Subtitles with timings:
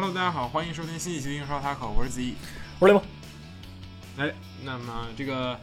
[0.00, 2.36] Hello，大家好，欢迎收听新一期的英超塔口，我是子怡。
[2.78, 3.04] 我是雷蒙。
[4.16, 4.32] 哎，
[4.62, 5.58] 那么这个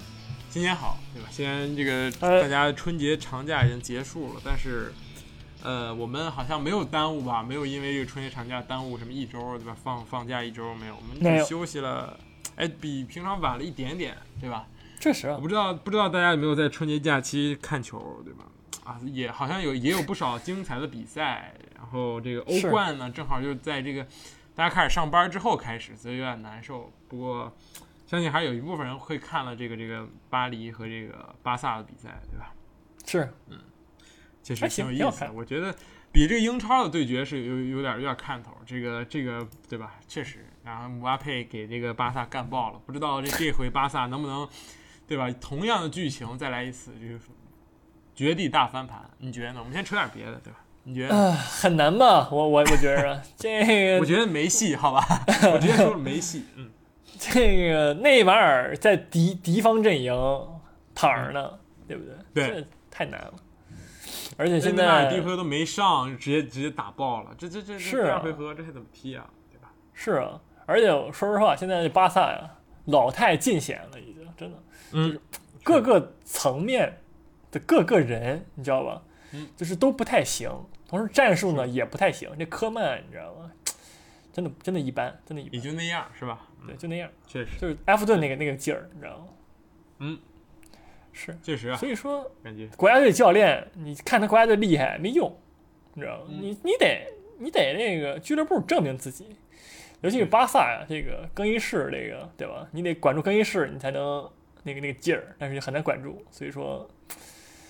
[0.49, 1.29] 新年好，对吧？
[1.31, 4.93] 虽然这个哎大家春节长假已经结束了，但是
[5.63, 7.41] 呃，我们好像没有耽误吧？
[7.41, 9.73] 没有因为这个春节长假耽误什么一周，对吧？
[9.81, 12.19] 放放假一周没有，我们只休息了，
[12.57, 14.67] 哎，比平常晚了一点点，对吧？
[14.99, 18.43] 确实啊我，不知道不知道大家有没有在春节假期看球，对吧？
[18.83, 24.05] 啊，也好像有也有不少精彩的比赛，然后这个欧冠呢，正好就在这个
[24.53, 26.93] 大家开始上班之后开始，所以有点难受。
[27.07, 27.51] 不过
[28.05, 32.53] 相信还有一部分人会看了这个这个巴黎和这个巴萨的比赛，对吧？
[33.05, 33.59] 是嗯
[34.43, 35.31] 确实挺有意思的。
[35.33, 35.75] 我觉得
[36.11, 39.95] 比这个英超的对决是有有点有点看头，这个这个对吧？
[40.07, 44.47] 确实，然后姆巴佩给这个巴萨干爆了，不知道这这回巴萨能不能
[45.07, 45.29] 对吧？
[45.41, 47.19] 同样的剧情再来一次，就是
[48.13, 49.59] 绝地大翻盘，你觉得呢？
[49.59, 50.59] 我们先扯点别的，对吧？
[50.87, 52.29] 你觉得很难吧？
[52.31, 55.03] 我我我觉着这个 我觉得没戏，好吧？
[55.51, 56.45] 我直接说了没戏。
[56.55, 56.69] 嗯，
[57.17, 60.13] 这个内马尔在敌敌方阵营
[60.93, 61.51] 躺着呢，
[61.87, 62.15] 对不对？
[62.33, 63.33] 对这太难了。
[64.37, 69.27] 而且现现在第一回合都没上，就直接直接打爆了，这这这这是啊第二回合这还怎么踢啊？
[69.51, 69.71] 对吧？
[69.93, 72.51] 是啊，而且说实话，现在这巴萨呀，
[72.85, 74.57] 老太尽显了，已经真的
[74.91, 75.17] 嗯，
[75.63, 77.01] 各个层面
[77.49, 79.01] 的各个人，你知道吧？
[79.31, 80.51] 嗯，就是都不太行，
[80.87, 82.29] 同时战术呢也不太行。
[82.37, 83.51] 这科曼你知道吗？
[84.31, 85.53] 真的真的一般，真的一般。
[85.53, 86.47] 也就那样，是吧？
[86.67, 89.27] 对，就那样，确实，就是埃弗顿那个那个劲儿，你知道吗？
[89.99, 90.19] 嗯，
[91.13, 91.37] 是。
[91.41, 95.33] 确实啊，所以说，感觉国家队教练，你看他国家队厉害没用，
[95.93, 96.25] 你知道吗？
[96.27, 97.07] 嗯你你得
[97.39, 99.37] 你得那个俱乐部证明自己，
[100.01, 102.67] 尤其是巴萨呀，这个更衣室这个对吧？
[102.71, 104.29] 你得管住更衣室，你才能
[104.63, 106.85] 那个那个劲儿，但是很难管住，所以说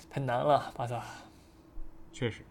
[0.09, 1.03] 太难了，巴萨。
[2.11, 2.41] 确实。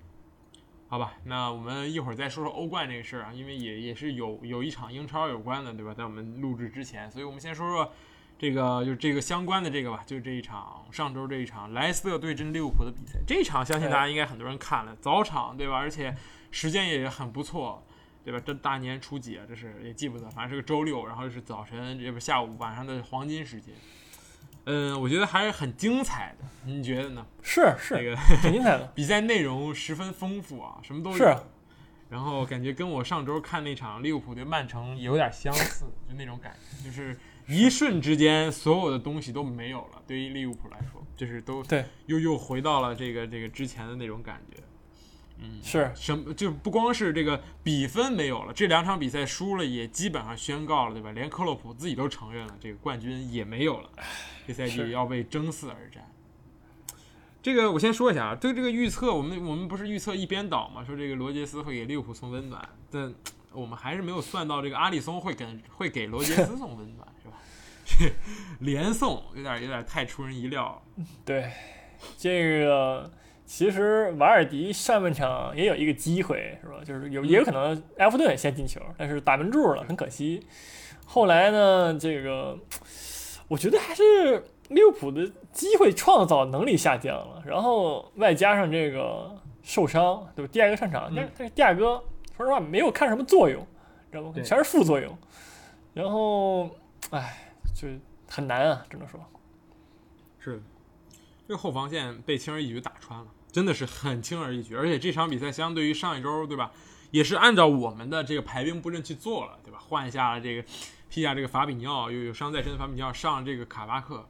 [0.86, 5.92] 好吧，那我们一会儿再说说欧冠这个事儿啊，因为也也是有有一场英超有关的，对吧？
[5.92, 7.92] 在我们录制之前，所以我们先说说
[8.38, 13.18] 这个就这个相关的这个吧，就这一场上周这一场莱斯特对阵利物浦的比赛。
[13.26, 15.74] 这一场相信大家应该很多人看了，早场对吧？
[15.74, 16.14] 而且
[16.52, 17.82] 时间也很不错，
[18.22, 18.40] 对吧？
[18.44, 19.44] 这大年初几啊？
[19.48, 23.74] 这是也记不得，反正是个周六，然后是早晨，这不下午晚上的黄金时间。
[24.64, 27.26] 嗯，我觉得还是很精彩的，你觉得呢？
[27.42, 28.86] 是这是，个很精彩的。
[28.96, 31.16] 比赛内容十分丰富啊，什么都有。
[31.16, 31.36] 是
[32.10, 40.02] 然后感觉跟我上周看那场利物浦对曼城有点相似，就那种感觉，就是一瞬之间所有的东西都没有了。
[40.06, 44.62] 对于利物浦来说，就是都对又又回到了这个这个之前的那种感觉。
[45.44, 51.12] 嗯，是什么就不光是这个比分没有了，这两场比赛输了也基本上宣告了，对吧？
[51.12, 53.90] 连克洛普自己都承认了，这个冠军也没有了，
[54.46, 56.02] 这赛季要为争四而战。
[57.42, 63.14] 这个我先说一下啊，对这个预测，我们我们不是预测一边倒嘛，说这个罗杰斯会给利物浦送温暖，但
[63.52, 67.36] 我们还是没有算到这个阿里松会跟会给罗杰斯送温暖，是吧？
[67.84, 68.10] 这
[68.60, 70.64] 连送有点有点太出人意料
[70.96, 71.04] 了。
[71.22, 71.52] 对，
[72.16, 73.12] 这个
[73.46, 76.80] 其实瓦尔迪上半场也有一个机会，是吧？
[76.84, 80.46] 就是有也有可能埃弗顿先进球，但是打门柱了，很可惜。
[81.06, 82.58] 后来呢，这个
[83.48, 89.30] 我觉得还是利物浦的机会创造能力下降了，然后外加上这个
[89.62, 90.50] 受伤，对吧？
[90.50, 92.02] 第二个上场，但是但是第二个
[92.36, 93.64] 说实话没有看什么作用，
[94.10, 94.32] 知道吗？
[94.42, 95.16] 全是副作用。
[95.92, 96.70] 然后，
[97.10, 97.86] 唉，就
[98.26, 99.20] 很难啊，只能说。
[100.40, 100.60] 是，
[101.46, 104.74] 这个后防线被轻而易举打穿了，真的是很轻而易举。
[104.74, 106.72] 而且这场比赛相对于上一周，对吧，
[107.12, 109.78] 也是按照我们的这个排兵布阵去做了，对吧？
[109.80, 110.64] 换下了这个
[111.08, 114.28] 踢下这个法比尼奥，又有伤在身的法比尼奥上这个卡巴克，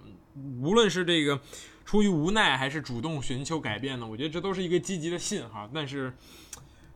[0.61, 1.41] 无论是这个
[1.87, 5.67] 出于无奈还是主动寻求改变呢，我觉得这都是一个积极的信号。
[5.73, 6.12] 但是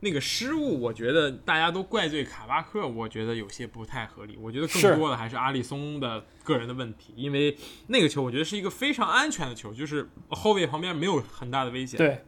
[0.01, 4.37] 那个失误，我觉得大家都怪罪卡巴克，我觉得有些不太合理。
[4.41, 7.57] 我觉得更多的还是阿里松的个人的问题，因为
[7.89, 12.25] 那个球我觉得是一个非常安全的球，就是后卫旁边没有很大的危险，对，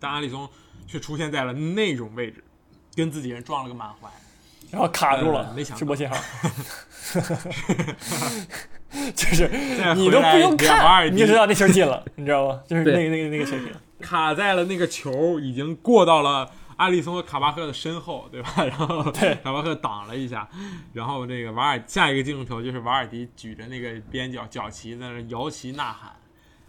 [0.00, 0.48] 但阿里松
[0.86, 2.42] 却出现在了那种位置，
[2.94, 4.08] 跟自己人撞了个满怀。
[4.70, 6.16] 然后卡住了，呃没想直播信号，
[9.14, 9.46] 就是
[9.94, 12.62] 你都不用看，你就知道那球进了，你知道吗？
[12.66, 13.70] 就是那个那个那个水平。
[14.00, 16.50] 卡在了那个球已经过到了
[16.82, 18.52] 阿里松和卡巴赫的身后，对吧？
[18.66, 20.48] 然后对卡巴赫挡了一下，
[20.92, 26.16] 然后这个瓦尔下一个镜头就是瓦尔迪举着那个边角角旗在那摇旗呐喊。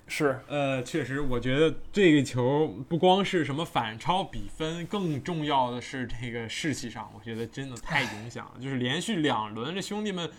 [0.06, 8.62] 是呃，确实，我觉得这个球不光是什么反超比分，更重要的是这个士气上，我觉得真的太影响了。
[8.62, 10.30] 就是连续两轮，这兄弟们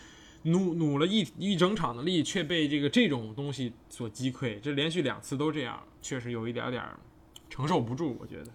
[0.42, 6.84] 努努了一一整场的力，却被这个这种东西所击溃，这连续两次都这样，确实有一点点
[7.48, 8.16] 承受不住。
[8.20, 8.50] 我觉得，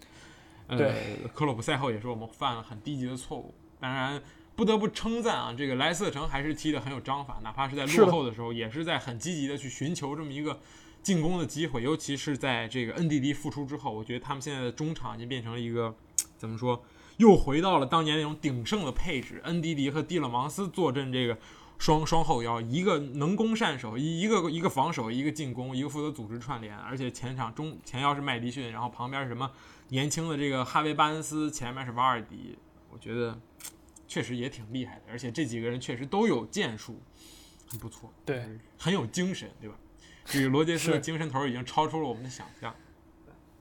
[0.69, 3.53] 呃对，克洛普赛后也说我们犯了很低级的错误。
[3.79, 4.21] 当然，
[4.55, 10.59] 不得不称赞啊，这个莱斯特城还是踢得很有章法，哪怕是在落后的时候，也是在很积极的去寻求这么一个
[11.01, 11.81] 进攻的机会。
[11.81, 15.95] 尤其是在这个 NDD 复出之后，我觉得他们现在的中场已经变成了一个
[16.37, 16.83] 怎么说，
[17.17, 19.41] 又回到了当年那种鼎盛的配置。
[19.45, 21.37] NDD 和蒂勒芒斯坐镇这个
[21.77, 29.49] 双双后腰，一个能攻善守，一一个一个防守，一个进攻，一个负责组织串联，而且前场中前腰是麦迪逊，然后旁边是什么
[29.89, 32.57] 年轻的这个哈维巴恩斯，前面是瓦尔迪，
[32.89, 33.37] 我觉得
[34.07, 37.01] 确实也挺厉害的，而且这几个人确实都有建树，
[37.69, 38.43] 很不错，对，
[38.77, 39.75] 很有精神，对吧？
[40.25, 42.73] 这个罗杰斯的精神头已经超出了我们的想象。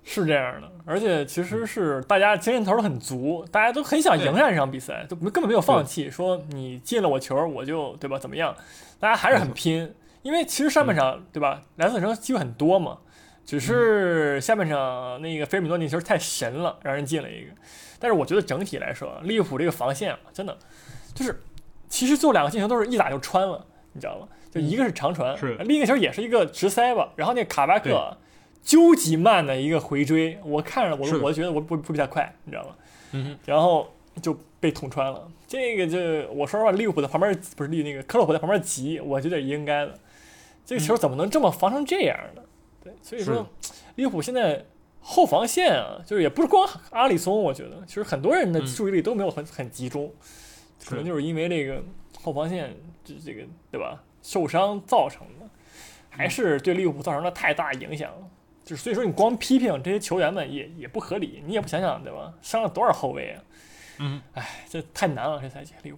[0.04, 8.56] 是这样的，而且其实是大家精神头很足，大家都很想赢下这场比赛，都根本没有放弃，说你进了我球我就对吧怎么样，
[8.98, 12.98] 大家还是很拼，因为其实上半场对吧，莱斯特城机会很多嘛，
[13.48, 17.50] 只是下半场那个菲尔米诺那球太神了，让人进了一个，
[17.98, 20.54] 但是我觉得整体来说，利物浦这个防线啊，真的
[21.14, 21.40] 就是
[21.88, 23.64] 其实最后两个进球都是一打就穿了，
[23.94, 24.28] 你知道吗？
[24.50, 28.18] 就一个是长传，是另一个球也是一个直塞吧，然后那卡巴克。
[28.60, 32.74] 究极慢的一个回追，我看着我是我觉得我不不比他快，你知道吗？
[33.12, 33.88] 嗯，然后
[34.20, 35.26] 就被捅穿了。
[35.46, 35.98] 这个就
[36.32, 39.94] 我说实话，利物浦在旁边不是利那个克洛普在旁边急，我觉得应该的。
[40.66, 42.42] 这个球怎么能这么防成这样呢？
[42.88, 43.46] 对，所以说
[43.96, 44.64] 利物浦现在
[45.00, 50.12] 后防线啊，就是也不是光阿里松，我觉得其实很多人的嗯注意力都没有很很集中，
[50.86, 51.82] 可能就是因为这个
[52.20, 52.74] 后防线
[53.04, 55.46] 这这个对吧受伤造成的，
[56.08, 58.10] 还是对利物浦造成了太大影响。
[58.64, 62.34] 就是所以说，你光批评这些球员们也也不合理，你也不想想对吧？
[62.42, 63.42] 伤了多少后卫啊？
[63.98, 65.96] 嗯，哎，这太难了，这赛季利物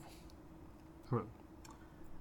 [1.09, 1.17] 浦。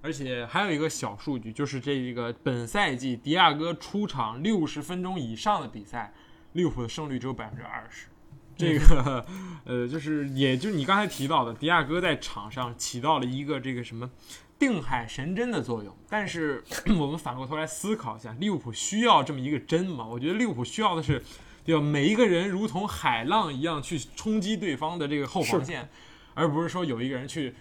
[0.01, 6.13] 而且还有一个小数据，就是这个本赛季迪亚哥出场六十分钟以上的比赛，
[6.53, 8.07] 利物浦的胜率只有百分之二十。
[8.55, 9.25] 这个，
[9.63, 14.09] 呃，就是也就是你刚才提到的，迪亚哥在场上起到了一个这个什么
[14.57, 15.95] 定海神针的作用。
[16.09, 16.61] 但是
[16.99, 20.05] 我们反过头来思考一下，利物浦需要这么一个针吗？
[20.05, 21.23] 我觉得利物浦需要的是，
[21.63, 21.81] 对吧？
[21.81, 25.87] 每一个人如同海浪一样去冲击对方的这个后防线，
[26.33, 27.55] 而不是说有一个人去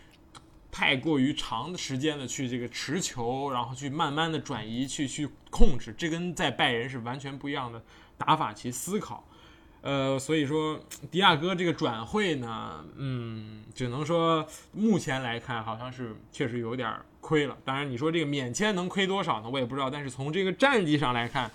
[0.79, 7.83] 太过于长的时间的去这个持球，然后去慢慢的转移，去去控制，这跟在拜仁是完全不一样的
[8.17, 9.27] 打法去思考。
[9.81, 10.79] 呃，所以说
[11.11, 17.59] 迪亚哥这个转会呢，嗯，只能说目前来看好像是确实有点亏了。
[17.65, 19.51] 当然，你说这个免签能亏多少呢？
[19.51, 19.91] 我也不知道。
[19.91, 21.51] 但是从这个战绩上来看，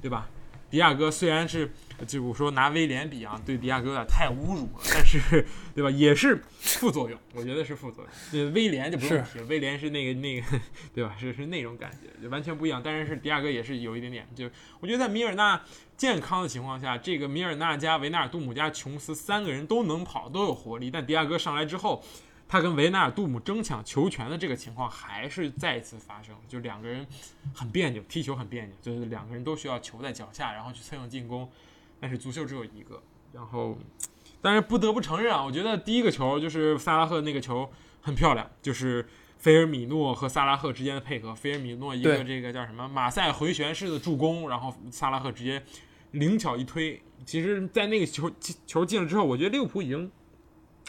[0.00, 0.28] 对吧？
[0.70, 1.72] 迪亚哥虽然是
[2.06, 8.12] 就我说拿威廉比啊，对迪亚哥有点太侮辱了，但是对吧，也是副作用，我觉得是副作用。
[8.30, 10.46] 这威廉就不用提了，威廉是那个那个
[10.94, 11.14] 对吧？
[11.18, 12.80] 是是那种感觉，就完全不一样。
[12.82, 14.50] 但是是迪亚哥也是有一点点，就
[14.80, 15.60] 我觉得在米尔纳
[15.96, 20.90] 健康的情况下，这个米尔纳加维纳尔杜姆加琼斯三个人都能跑，都有活力。
[20.90, 22.02] 但迪亚哥上来之后，
[22.48, 27.06] 他跟维纳尔杜姆争抢球权的这个情况还是再次发生，就两个人
[27.54, 31.50] 很别扭，踢球很别扭，就是两个人都需要球在脚下，然后去策应进攻。
[32.00, 33.02] 但是足球只有一个，
[33.32, 33.76] 然后，
[34.40, 39.06] 但是不得不承认啊，我觉得第一个球就是萨拉赫那个球很漂亮，就是
[39.38, 45.62] 菲尔米诺和萨拉赫之间的配合，菲尔米诺一个这个叫什么马赛回旋式的助攻，然后萨拉赫直接
[46.12, 47.02] 灵巧一推。
[47.26, 48.30] 其实，在那个球
[48.66, 50.10] 球进了之后，我觉得利物浦已经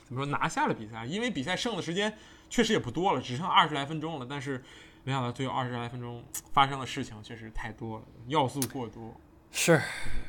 [0.05, 2.17] 怎么说拿下了比赛，因为比赛剩的时间
[2.49, 4.25] 确实也不多了，只剩二十来分钟了。
[4.29, 4.63] 但是
[5.03, 9.13] 没想到最后二十来分钟发生的事情确实太多了，要素过多。
[9.51, 9.81] 是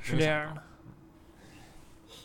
[0.02, 0.62] 是这样的，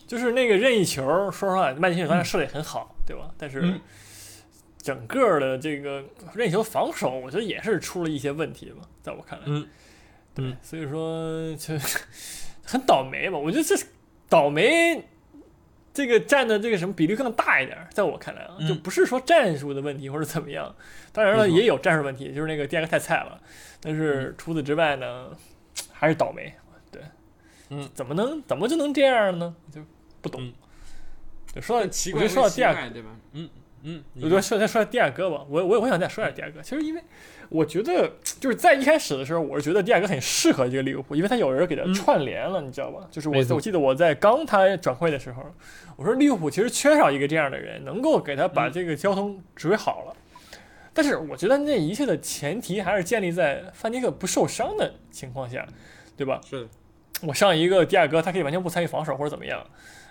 [0.08, 3.30] 就是那个任意球，说实话，曼联当然射的也很好，对吧？
[3.38, 3.80] 但是嗯
[4.78, 6.02] 整个的这个
[6.34, 9.68] 任意球防守，我觉得也是出了一些问题吧，在我看来，嗯
[10.34, 11.74] 对嗯，所以说就
[12.64, 13.36] 很倒霉吧。
[13.36, 13.76] 我觉得这
[14.30, 15.04] 倒霉
[15.92, 20.74] 这个占的这个什么比例更大一点，在我看来啊，嗯就不是说战术的问题或者怎么样，
[21.12, 23.38] 当然了也有战术问题，就是那个第二个太菜了，
[23.82, 25.30] 但是除此之外呢，
[25.92, 26.54] 还是倒霉。
[26.90, 27.02] 对，
[27.68, 29.54] 嗯，怎么能怎么就能这样呢？
[29.70, 29.82] 就
[30.20, 30.52] 不懂。
[31.60, 33.08] 说到奇怪我觉得说到第二个，对吧？
[33.32, 33.48] 嗯
[33.82, 35.44] 嗯，你我就说再说下第二个吧。
[35.48, 36.60] 我我我想再说下第二个。
[36.62, 37.02] 其实因为
[37.48, 43.06] 我觉得就是在一开始的时候，我是觉得第二个很适合这个利物浦，因为他有人给他嗯串联了，你知道吧？
[43.10, 45.44] 就是我我记得我在刚他转会的时候，
[45.96, 50.16] 我说利物浦其实缺少一个这样的人，能够给他把嗯这个交通指挥好了。
[50.92, 55.64] 但是我觉得那一切的前提还是建立在范迪克不受伤的情况下，
[56.16, 56.40] 对吧？
[56.44, 56.68] 是，
[57.22, 59.64] 我上一个迪亚哥，他可以完全不参与防守或者怎么样，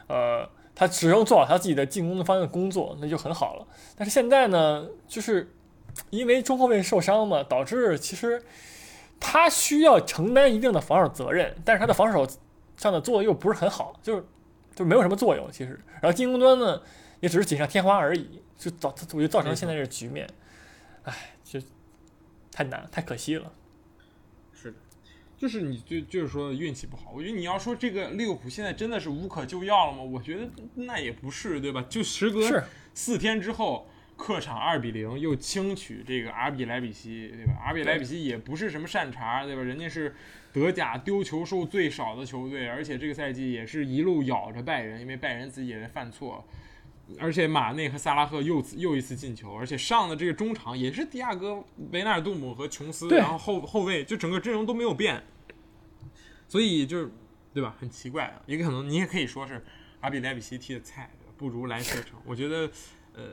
[0.08, 3.68] 呃，他只用做好他自己的进攻的方面的工作，那就很好了。
[3.96, 5.54] 但是现在呢，就是
[6.10, 8.44] 因为中后卫受伤嘛，导致其实
[9.20, 12.28] 他需要承担一定的防守责任，但是他的防守
[12.76, 14.26] 上的作用又不是很好，就是
[14.76, 15.80] 就没有什么作用其实。
[16.02, 16.82] 然后进攻端呢，
[17.20, 18.42] 也只是锦上添花而已。
[18.58, 20.28] 就造，我就造成现在这个局面，
[21.04, 21.60] 哎，就
[22.52, 23.52] 太难，太可惜了。
[25.38, 27.12] 就是你就就是说运气不好。
[27.14, 30.02] 我觉得你要说这个利物浦现在真的是无可救药了吗？
[30.02, 31.86] 我觉得那也不是，对吧？
[31.88, 32.64] 就时隔
[32.94, 37.54] 四天之后，客场二比零又轻取这个阿比莱比锡，对吧？
[37.64, 39.62] 阿比莱比锡也不是什么善茬，对吧？
[39.62, 40.16] 人家是
[40.52, 46.44] 德甲丢球数最少的球队，而且这个赛季也是一路咬着拜仁，因为拜仁自己也在犯错。
[47.20, 55.24] 而且马内和萨拉赫又又一次进球，而且上的这个中场也是迪亚哥、维纳尔杜姆和琼斯，然后后后卫就整个阵容都没有变，
[56.48, 57.10] 所以就是
[57.54, 57.76] 对吧？
[57.80, 59.64] 很奇怪啊，也可能你也可以说是
[60.02, 62.20] 阿比莱比锡踢的菜，不如莱斯特城。
[62.26, 62.70] 我觉得，
[63.14, 63.24] 呃，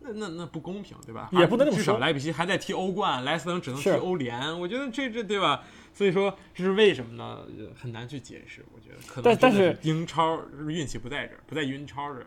[0.00, 1.28] 那那那不公平，对吧？
[1.32, 4.58] 也不能这么至少莱比锡还在踢欧冠，莱斯特城只能踢欧联。
[4.60, 5.64] 我觉得这这对吧？
[5.92, 7.46] 所以说这是为什么呢？
[7.58, 8.64] 呃很难去解释。
[8.72, 12.26] 我觉得可能但但真的是英超运气不在这儿，不在英超这儿。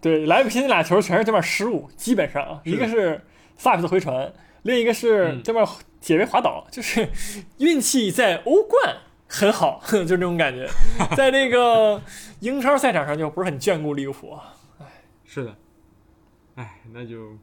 [0.00, 3.20] 对，莱比锡那俩球全是这边失误，基本上啊一个是。
[3.56, 5.42] 萨比斯回传，另一个是嗯。
[5.42, 5.62] 这边
[6.00, 7.06] 解围滑倒，就是
[7.58, 8.96] 运气在欧冠
[9.28, 10.66] 很好， 就这种感觉，
[11.14, 12.00] 在那个
[12.40, 14.54] 英超赛场上就不是很眷顾利物浦啊。
[15.26, 15.54] 是的，
[16.54, 17.36] 哎，那就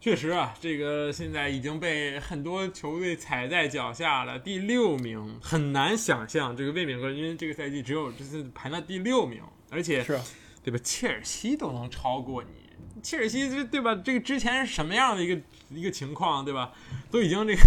[0.00, 9.40] 确实啊，这个现在已经被很多球队踩在脚下了，第六名，很难想象这个卫冕冠军这个赛季只有这次排到第六名，
[9.70, 10.24] 而且是啊，
[10.62, 10.78] 对吧？
[10.82, 12.50] 切尔西都能超过你，
[13.02, 13.94] 切尔西这对吧？
[13.94, 15.40] 这个之前是什么样的一个
[15.70, 16.72] 一个情况，对吧？
[17.10, 17.60] 都已经这个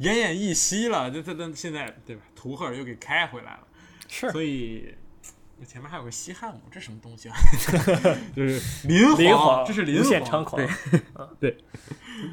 [0.00, 2.22] 奄奄一息了，这这这现在对吧？
[2.34, 3.60] 图赫尔又给开回来了。
[4.08, 4.94] 是所以
[5.60, 7.36] 那前面还有个西汉姆，这什么东西啊？
[8.34, 10.68] 就是林林 皇这是林无限皇猖狂
[11.38, 11.58] 对， 对，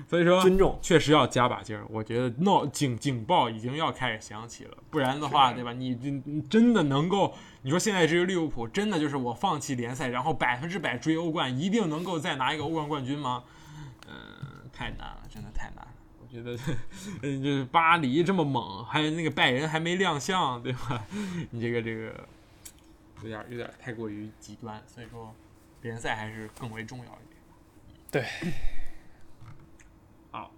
[0.07, 0.79] 所以说尊重。
[0.81, 1.83] 确实要加把劲儿。
[1.89, 5.73] 我觉得闹警警报已经要开始响起了，不然的话，对吧？
[5.73, 13.43] 你你你真的能够，你说现在这个利物浦真的就是我放弃联赛，然后百分之百追欧冠，一定能够再拿一个欧冠冠军吗？
[14.07, 15.87] 嗯、太难了，真的太难了。
[16.21, 16.55] 我觉得，
[17.23, 21.03] 嗯，就是巴黎这么猛，还有那个拜仁还没亮相，对吧？
[21.49, 22.27] 你这个这个
[23.23, 25.33] 有点有点太过于极端，所以说
[25.81, 27.41] 联赛还是更为重要一点。
[28.11, 28.53] 对，
[30.29, 30.51] 好，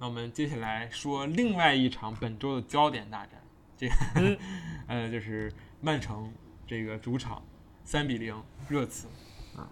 [0.00, 3.40] 那我们接下来说另外一场本周的焦点大战，
[3.76, 4.38] 这个、嗯
[4.88, 6.32] 呃就是曼城
[6.68, 7.42] 这个主场
[7.84, 9.08] 三比零热刺。
[9.56, 9.66] 啊，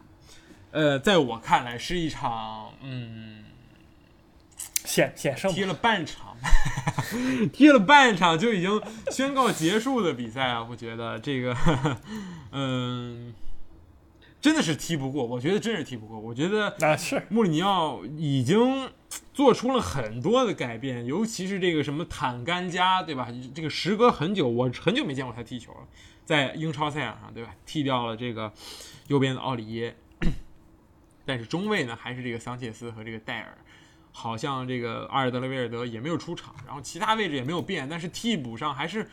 [0.73, 3.45] 呃，在我看来是一场嗯
[4.85, 6.37] 险险胜踢了半场，
[7.53, 11.55] 踢了半场就已经宣告结束的比赛啊，我觉得这个，
[12.53, 13.35] 嗯，
[14.41, 17.23] 真的是踢不过，我觉得真是踢不过，我觉得啊，是。
[17.29, 18.89] 穆里尼奥已经
[19.35, 23.29] 做出了很多的改变，尤其是这个什么坦甘加，对吧？
[23.55, 25.81] 这个时隔很久，我很久没见过他踢球了，
[26.27, 27.55] 在英超赛场上，对吧？
[27.65, 28.53] 踢掉了这个
[29.07, 29.97] 右边的奥里耶，
[31.25, 33.57] 但是中卫呢还是这个桑切斯和这个戴尔。
[34.19, 39.07] 好像这个阿尔德雷维尔德也没有出场，然后其他位置也没有变，但是替补上还是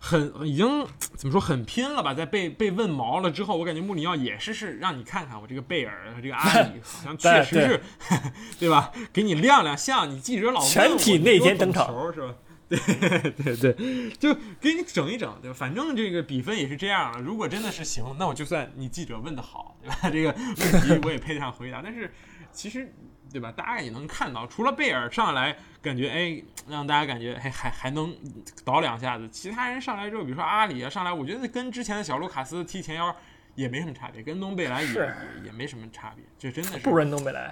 [0.00, 0.86] 很已经
[1.16, 2.14] 怎么说很拼了吧？
[2.14, 7.82] 在被被问毛了之后，我感觉穆里奥也是是让你看看我这个贝尔和这个阿里，好像确实是
[8.58, 8.90] 对吧？
[9.12, 12.34] 给你亮亮相，你记者老内奸登场是吧？
[12.68, 12.78] 对
[13.32, 15.56] 对对，就给你整一整，对吧？
[15.58, 17.20] 反正这个比分也是这样了。
[17.20, 20.10] 如果真的是行，那我就算你记者问的好，对吧？
[20.10, 21.80] 这个问题我也配得上回答。
[21.82, 22.12] 但是
[22.52, 22.92] 其实
[23.32, 23.50] 对吧？
[23.52, 28.14] 大家也能看到，除了贝尔上来感觉哎，让大家感觉还还还能
[28.64, 33.14] 倒两下子，其他人上来之后，比如说阿里啊上来，我觉得跟之前的小卢卡斯踢前腰
[33.54, 37.50] 也没什么差别，跟东贝莱也也也没什么差别，就真的是不如人东贝莱，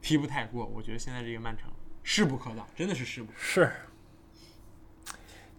[0.00, 0.64] 踢不太过。
[0.64, 1.70] 我觉得现在这个曼城
[2.02, 3.70] 势不可挡，真的是势不可是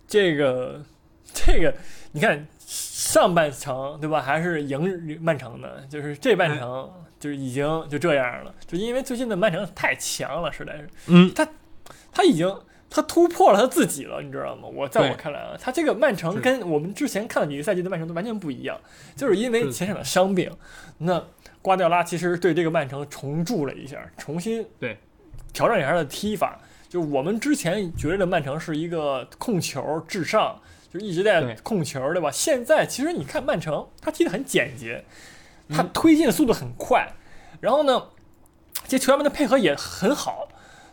[0.10, 0.82] 这个
[1.34, 1.74] 这个，
[2.12, 11.48] 你看上半程对吧，还是赢曼城的，就是这半程就是已经就这样了，就因为最近的曼城太强了，实在是，嗯，他
[12.12, 12.54] 他已经。
[12.92, 14.68] 他突破了他自己了，你知道吗？
[14.68, 18.76] 我在我看来啊，他这个曼城跟我们之前看的几个赛季的曼城都完全不一样，
[19.16, 20.52] 就是因为前场的伤病。
[20.98, 21.24] 那
[21.62, 24.98] 瓜迪奥拉其实对这个曼城重铸了一下，重新对
[25.54, 26.60] 调整一下他的踢法。
[26.90, 30.60] 就我们之前觉得曼城是一个控球至上，
[30.92, 32.32] 就一直在控球，对吧？
[32.32, 35.06] 现在其实你看曼城，他踢得很简洁，
[35.70, 37.08] 他嗯推进的速度很快，
[37.62, 38.08] 然后呢，
[38.88, 40.48] 这球员们的配合也很好，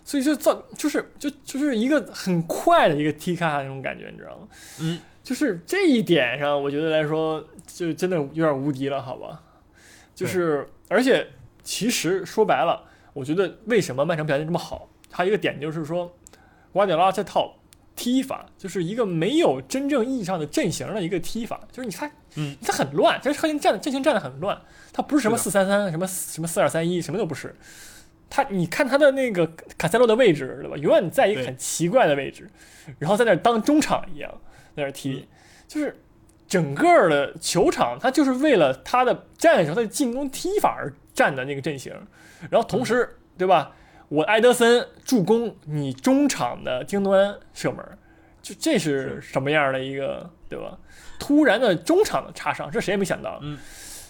[0.04, 4.46] 所以就造就是就就是一个很快的一个踢卡那种感觉，你知道吗？
[4.80, 9.40] 嗯，就是这一点上，我觉得来说就真的有点无敌了，好吧？
[10.14, 11.26] 就是而且
[11.62, 12.84] 其实说白了，
[13.14, 16.14] 我觉得为什么曼城表现这么好，还有一个点就是说，
[16.72, 17.56] 瓜迪奥拉这套
[17.94, 24.60] 踢法，就是一个没有真正意义上的阵型的一个踢法，就是你看，嗯，它很乱，这核心站阵型站的很乱，
[24.92, 27.54] 它不是什么是四三三，什么什么四二三一，什么都不是。
[28.28, 29.46] 他，你看他的那个
[29.78, 30.76] 卡塞洛的位置，对吧？
[30.76, 32.50] 永远在一个很奇怪的位置，
[32.98, 34.30] 然后在那儿当中场一样，
[34.74, 35.26] 在那儿踢，
[35.68, 35.96] 就是
[36.48, 41.94] 整个的球场，他就是为了他的战术、他的进攻踢法而站的那个阵型。
[42.50, 43.74] 然后同时，对吧？
[44.08, 47.84] 我埃德森助攻，你中场的京多安射门，
[48.42, 50.78] 就这是什么样的一个，对吧？
[51.18, 53.58] 突然的中场的插上，这谁也没想到，嗯，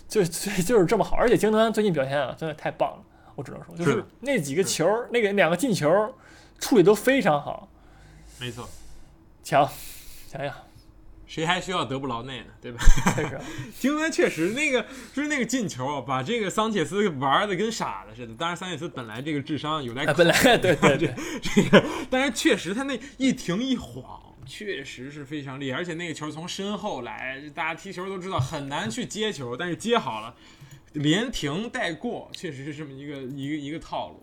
[0.09, 1.17] 就就 就是这么好。
[1.17, 2.99] 而且京多安最近表现啊，真的太棒了。
[3.37, 6.15] 我只能说，就是那几个球，那个两个进球
[6.59, 7.69] 处理都非常好，
[8.41, 8.69] 没错，
[9.43, 9.69] 强，
[10.27, 10.55] 想想
[11.27, 12.47] 谁还需要德布劳内呢？
[12.61, 12.79] 对吧？
[13.15, 13.41] 确实，
[13.79, 14.81] 京恩确实那个
[15.13, 18.35] 就是那个进球啊，把这个桑切斯玩的跟傻子似的。
[18.35, 25.79] 当然，桑切斯本来这个智商有待哎，考本来对对对， 这个，但是确实他那一停一晃，确实是非常厉害。
[25.79, 30.35] 而且那个球从身后来，大家踢球都知道很难去接球，但是接好了，
[30.93, 34.23] 连停带过，确实是这么一个一个一个套路。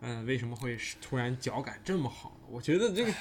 [0.00, 2.34] 嗯，为什么会突然脚感这么好？
[2.50, 3.12] 我觉得这个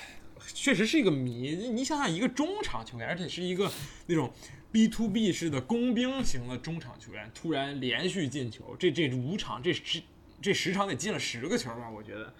[0.53, 1.55] 确实是一个谜。
[1.71, 3.71] 你想想，一个中场球员，而且是一个
[4.07, 4.31] 那种
[4.71, 10.01] B to B 式的工兵型的中场球员，突然连续进球，这这五场这十
[10.41, 11.89] 这十场得进了十个球吧？
[11.89, 12.33] 我觉得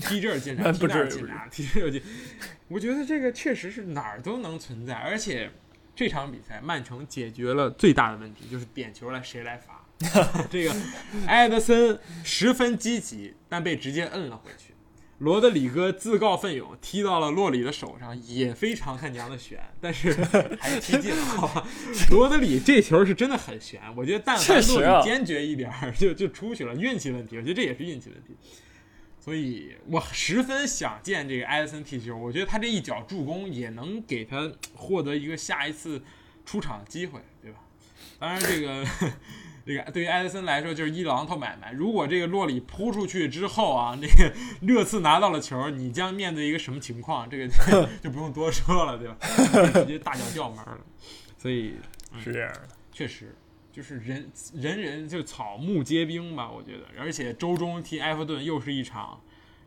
[0.00, 2.02] 踢这儿进俩，踢不那儿进俩，踢这儿进。
[2.68, 5.50] 我觉得这个确实是哪儿都能存在，而且
[5.94, 9.82] 这场比赛曼城解决了最大的问题，就是点球来谁来罚。
[10.50, 10.76] 这个
[11.26, 14.74] 埃德森十分积极，但被直接摁了回去。
[15.18, 20.12] 罗德里戈自告奋勇踢到了洛里的手上，也非常他娘的悬，但是
[20.60, 21.24] 还是踢进了。
[21.24, 21.66] 好吧，
[22.10, 27.36] 罗德里这球是真的很悬，我觉得但凡洛里坚决一点儿，就就出去了，运气问题。
[27.36, 28.36] 我觉得这也是运气问题。
[29.18, 36.00] 所以我十分想见这个埃德森踢球，我觉得他这一脚助攻也能给他获得一个下一次
[36.44, 37.58] 出场的机会，对吧？
[38.18, 38.86] 当然，这个
[39.66, 41.72] 这个对于埃德森来说就是一榔头买卖。
[41.72, 47.28] 如果这个洛里扑出去之后啊，这个 热刺拿到了球，你将面对一个什么情况？
[47.28, 47.48] 这个
[48.00, 49.16] 就不用多说了，对吧？
[49.74, 50.78] 直接大脚掉门了。
[51.36, 51.74] 所以
[52.22, 52.68] 是这样的。
[52.92, 53.34] 确实
[53.72, 56.84] 就是人人人就草木皆兵吧，我觉得。
[56.96, 59.20] 而且周中踢埃弗顿又是一场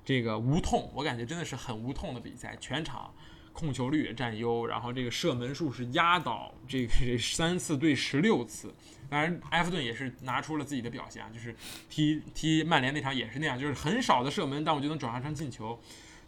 [0.06, 3.14] 这个无痛，我感觉真的是很无痛的比赛，全场
[3.52, 8.74] 控球率也占优，然后这个射门数是压倒这个这三次对十六次。
[9.10, 11.56] 当然，埃弗顿也是拿出了自己的表现啊，就是
[11.89, 15.80] 踢踢曼联那场也是那样，就是很少的射门，但我就能转化成进球。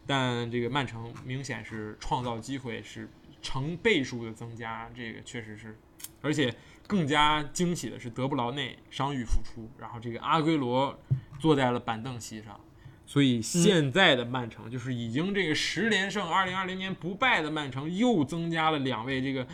[0.07, 3.07] 但这个曼城明显是创造机会是
[3.41, 5.77] 成倍数的增加，这个确实是，
[6.21, 6.53] 而且
[6.87, 10.99] 更加惊喜的是德布劳内伤愈复出，然后这个阿圭罗
[11.39, 12.59] 坐在了板凳席上，
[13.05, 19.47] 所以现在的曼城就是已经这个十连胜，二零二零年不败的曼城又增加了两位这个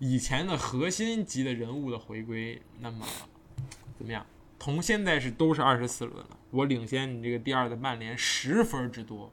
[0.00, 3.06] 以前的核心级的人物的回归，那么
[3.96, 4.26] 怎么样？
[4.58, 9.30] 同现在是都是二十四轮了，我领先你这个第二的曼联十分之多，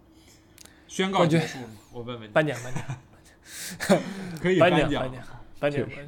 [0.88, 1.70] 宣告结束吗？
[1.92, 2.84] 我问问你，颁奖颁奖。
[4.42, 5.24] 可以颁颁奖奖颁奖
[5.60, 6.08] 颁奖颁奖，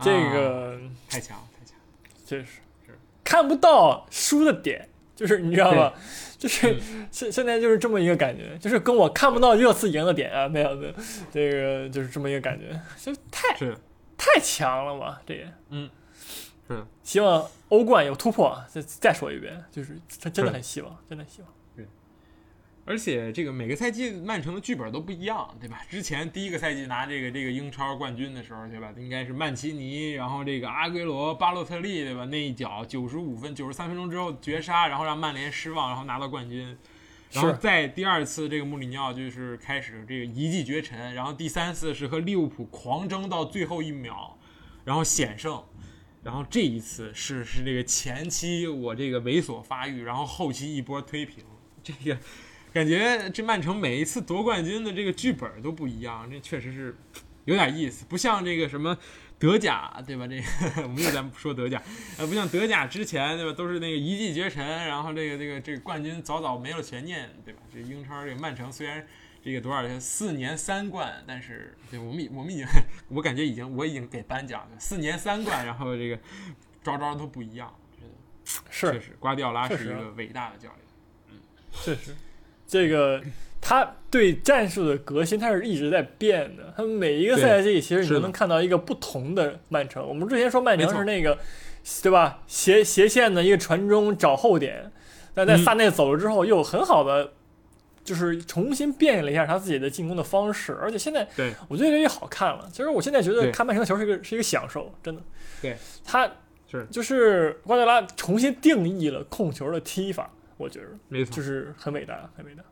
[0.00, 1.78] 这啊个太强了太强。
[1.78, 1.84] 了，
[2.26, 2.60] 确实。
[2.84, 5.92] 是看不到输的点，就是你知道吗？
[6.38, 10.92] 就是嗯现现在就是这么一个感觉，就是跟我看不到热刺赢的点啊，没有没有，
[11.32, 13.80] 这个就是这么一个感觉，就太是的，
[14.18, 15.88] 太强了嘛，这也嗯，
[16.68, 18.66] 是，希望欧冠有突破啊！
[18.68, 21.50] 再再说一遍，就是他真的很希望，真的希望。
[22.86, 25.82] 而且这个每个赛季曼城的剧本都不一样，对吧？
[25.90, 28.94] 之前第一个赛季拿这个这个英超冠军的时候，对吧？
[28.96, 32.24] 应该是曼奇尼，然后这个阿圭罗、巴洛特利，对吧？
[32.26, 36.78] 那一脚九十五分、九十三分钟之后绝杀，然后让曼联失望，然后拿到冠军。
[37.32, 44.38] 然后是在第二次这个穆里尼奥就是开始这个一骑绝尘，然后第三次是和利物浦狂争到最后一秒，
[44.84, 45.60] 然后险胜。
[46.22, 51.44] 然后这一次是是这个前期我这个猥琐发育，然后后期一波推平，
[51.82, 52.18] 这个
[52.76, 56.94] 感觉这曼城每一次夺冠军的这个剧本都不一样，这确实是
[57.46, 58.94] 有点意思，不像这个什么
[59.38, 60.26] 德甲，对吧？
[60.26, 61.82] 这个 我们又在说德甲，
[62.18, 67.62] 呃，不像德甲之前对吧，都是那个一骑绝尘，然后这个这个这个冠军早早没有悬念，对吧？
[67.72, 69.06] 这英超这个曼城虽然
[69.42, 72.66] 这个多少四年三冠，但是对我们已我们已经
[73.08, 76.18] 我感觉已经我已经给颁奖了，四年三冠，然后这个
[76.84, 80.80] 招招都不一样，我觉得确，实瓜迪奥拉是一个伟大的教练。
[81.30, 81.38] 嗯
[81.72, 82.14] 确实，
[82.66, 83.22] 这个
[83.60, 86.72] 他对战术的革新，他是一直在变的。
[86.76, 90.06] 他每一个赛季，其实你都能看到一个不同的曼城。
[90.06, 91.38] 我们之前说曼城是那个，
[92.02, 92.42] 对吧？
[92.46, 94.90] 斜斜线的一个传中找后点，
[95.34, 97.32] 但在嗯萨内走了之后，又很好的
[98.04, 102.68] 就是重新变了一下他自己的进攻的方式，而且现在对我觉得越来越好看了。
[102.70, 105.20] 其实我现在觉得看曼城的球是一个是一个享受，真的。
[105.60, 106.30] 对，他
[106.70, 112.62] 是就是瓜迪拉重新定义了控球的踢法，我觉得没错，就是很伟大，很伟大。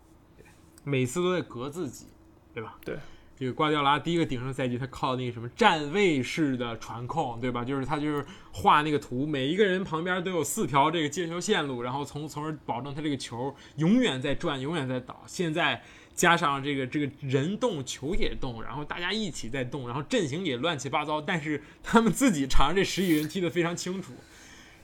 [0.85, 2.07] 每次都在革自己，
[2.53, 2.77] 对吧？
[2.85, 2.97] 对。
[3.37, 7.65] 这个瓜迪奥拉第一个鼎盛赛季，他靠那个什么站位式的传控，对吧？
[7.65, 15.25] 就是他就是画那个图，每一个人旁边都有四条这个接球线路，然后从从而保证他这个球永远在转，永远在倒。
[15.27, 15.83] 现在
[16.15, 24.13] 加上这个这个人动，球也动，然后大家一起在动，然后阵型也乱七八糟，但是他们自己场上这十几人踢得非常清楚，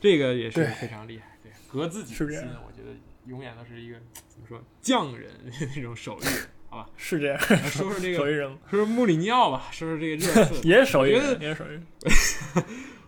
[0.00, 1.29] 这个也是非常厉害。
[1.72, 3.96] 对，革自己的心，我觉得永远都是一个
[4.28, 5.30] 怎么说匠人
[5.76, 6.24] 那种手艺，
[6.68, 6.86] 好吧？
[6.96, 10.60] 是这样，说说这个，手艺人说说穆里尼奥吧，说说这个热刺。
[10.68, 11.86] 也是手艺人，也是手艺人。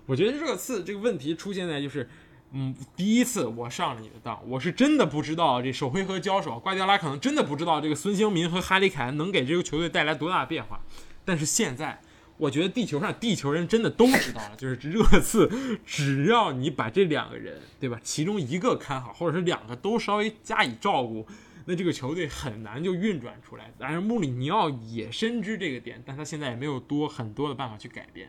[0.06, 2.08] 我觉得热刺这个问题出现在就是，
[2.52, 10.80] 嗯，第一次我上了你的当，我是真的不知道这首回合交手，瓜迪奥拉可能真的不知道这个孙兴民和哈里凯恩能给这个球队带来多大的变化。
[11.24, 12.00] 但是现在，
[12.42, 15.48] 我觉得地球上地球人真的都知道了，就是热刺，
[15.86, 21.24] 只要你把这两个人，对吧，其中一个看好，或者是两个都稍微加以照顾。
[21.66, 23.72] 那这个球队很难就运转出来。
[23.78, 28.28] 但是，穆里尼奥也深知这个点，但他现在也没有多很多的办法去改变。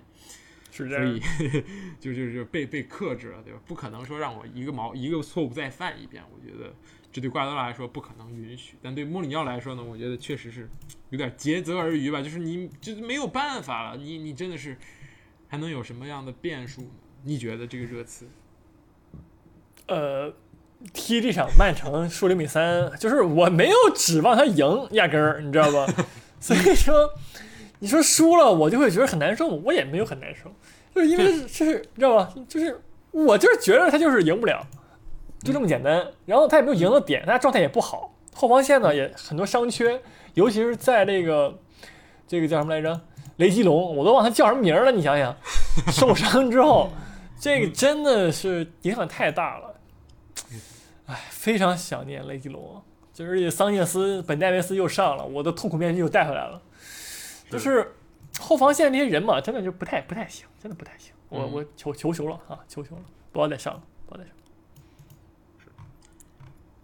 [0.74, 1.22] 所是这样以，
[2.00, 3.60] 就就就被被克制了，对吧？
[3.68, 6.74] 不可能说让我一个毛一个错误再犯一遍，我觉得
[7.12, 8.76] 这对瓜迪奥拉来说不可能允许。
[8.82, 10.68] 但对穆里尼奥来说呢，我觉得确实是
[11.12, 14.76] 有点竭泽而渔吧，就是你就是没有办法了，你你真的是
[15.48, 16.88] 还能有什么样的变数呢？
[17.24, 18.28] 你觉得这个热刺？
[19.86, 20.34] 呃，
[20.92, 25.94] 踢这场曼城输零比三，就是我没有指望他赢，压根儿，你知道吧？
[26.42, 27.10] 所以说，
[27.84, 30.50] 你说输了，我就会觉得很难受，我也没有很难受，
[30.96, 32.34] 就是因为就是你知道吧？
[32.48, 32.80] 就是
[33.12, 34.66] 我就是觉得他就是赢不了，
[35.44, 36.08] 就这么简单。
[36.26, 40.02] 然后他也没有赢的点，他状态也不好，后防线呢也很多伤缺，
[40.34, 41.60] 尤其是在这个
[42.26, 43.02] 这个叫什么来着？
[43.36, 44.92] 雷吉隆，我都忘他叫什么名儿了。
[44.94, 45.36] 你想想，
[45.92, 46.90] 受伤之后，
[47.38, 49.76] 这个真的是影响太大了。
[51.08, 52.82] 哎，非常想念雷吉隆，
[53.14, 56.62] 就是桑切斯、本戴维斯又上了，我的痛苦面具又带回来了。
[57.54, 57.94] 就是
[58.40, 61.14] 后防线那些人嘛，真的就不太不太行，真的不太行。
[61.30, 64.40] 我嗯我求求求了啊，求求了，不要再上了，不要再上了。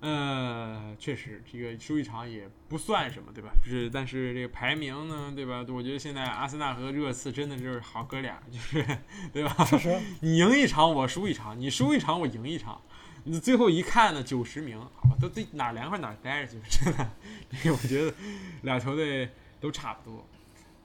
[0.02, 3.52] 呃，确实，这个输一场也不算什么，对吧？
[3.62, 5.66] 就是，但是这个排名呢，对吧？
[5.68, 8.86] 我觉得现在阿森纳和热刺真的就是好哥俩， 就是，
[9.34, 9.54] 对吧？
[9.66, 12.82] 确实，你赢一场，我输一场；你输一场，我赢一场。
[13.26, 17.10] 你最后一看呢，九十名，好吧，都对哪凉快哪待着去，真的。
[17.62, 18.14] 这个我觉得
[18.62, 19.30] 俩球队
[19.60, 20.26] 都差不多。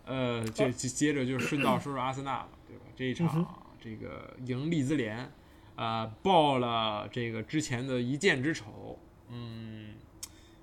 [0.06, 2.82] 呃，就接接着就顺道说说阿森纳吧，对吧？
[2.94, 5.30] 这一场这个赢利兹联，
[5.76, 8.98] 呃，报了这个之前的一箭之仇。
[9.30, 9.94] 嗯，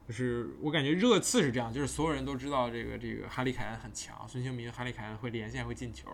[0.07, 6.09] 就是我感觉热刺是这样，就是所有人都知道这个这个哈利凯恩很强，孙兴民、哈利凯恩会连线会进球。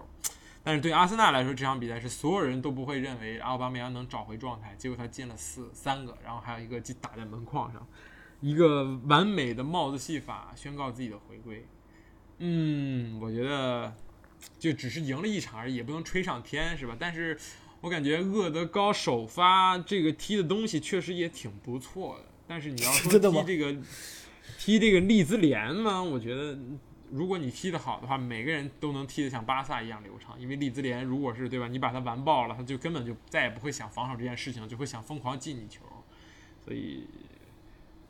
[0.63, 7.85] 但是对阿森纳来说，这场比赛是所有人都不会认为奥巴梅扬能找回状态，结果他进了四三个，然后还有一个就打在门框上，
[8.41, 11.65] 一个完美的帽子戏法宣告自己的回归。
[12.39, 13.93] 嗯，我觉得
[14.60, 16.95] 就只是赢了一场而已，也不能吹上天，是吧？
[17.00, 17.38] 但是
[17.82, 23.76] 我感觉厄德高首发这个踢的东西确实也挺不错的，但是你要说 踢这个
[24.58, 26.58] 踢这个利兹联嘛，我觉得
[27.12, 30.39] 如果你踢得好的话，每个人都能踢得像巴萨一样流畅。
[30.39, 35.82] 因为利兹联如果是对吧，你把他完爆了，他就根本就再也不会想防守这件事情，就会想疯狂进你球。
[36.65, 37.06] 所以，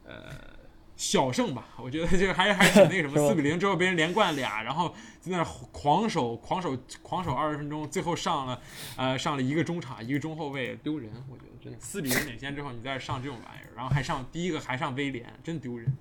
[0.04, 0.57] 呃。
[0.98, 8.60] 小胜吧， 我觉得这个还是还是挺那个什么， 四比零之后被人连灌俩，然后在那儿狂守狂守狂守二十分钟，最后上了
[8.98, 11.78] 呃上了一个中场一个中后卫，丢人，我觉得真的。
[11.80, 15.96] 四比零领先之后你在这上这种玩意儿，然后还上第一个还上威廉，真丢人，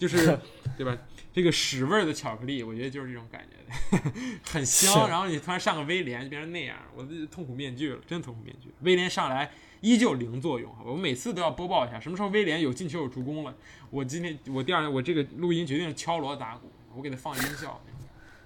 [0.00, 0.36] 就是
[0.76, 0.96] 对吧？
[1.32, 4.10] 这个屎味儿的巧克力，我觉得就是这种感觉的，
[4.50, 8.68] 很香，然后你突然上个威廉就变成那样，我这痛苦面具了，真痛苦面具。
[8.80, 9.48] 威廉上来
[9.80, 10.74] 依旧零作用？
[10.84, 13.54] 我每次都要播报一下，什么时候威廉有进球有助攻了。
[13.90, 17.80] 我今天我第二天我这个录音决定敲锣打鼓，我给他放音效。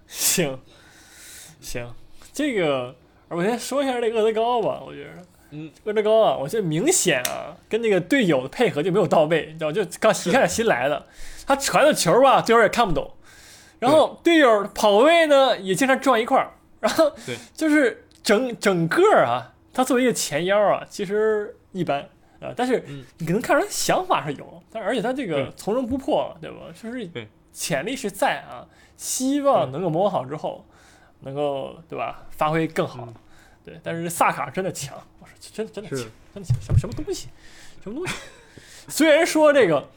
[0.07, 0.59] 行
[1.61, 1.91] 行，
[2.35, 2.95] 这个
[3.29, 5.27] 我先说一下这个厄德高吧，我觉得。
[5.53, 11.07] 嗯，厄德高啊，我觉得明显啊，跟那个队友的配合就没有到位，你知道，就刚一开始新来的，
[11.47, 13.13] 他传的球吧，队友也看不懂，
[13.79, 17.37] 然后队友跑位呢也经常撞一块儿，然后对。
[17.55, 22.01] 就是整整个啊，他作为一个前腰啊，其实一般
[22.41, 23.05] 啊，但是嗯。
[23.19, 26.57] 你可能看出来想法是有，但是而且他这个从容不迫，对吧？
[26.73, 27.09] 就是
[27.53, 30.65] 潜力是在啊，希望能够磨好之后，
[31.21, 33.05] 能够对吧发挥更好。
[33.07, 33.15] 嗯。
[33.65, 35.99] 对，但是萨卡真的强，我说真真的强，
[36.35, 37.29] 真的强，什么什么东西，
[37.83, 38.15] 什么东西？
[38.89, 39.89] 虽然说这个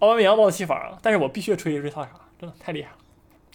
[0.00, 2.96] 奥巴梅扬爆气法，但是我必须吹一吹萨卡，真的太厉害了。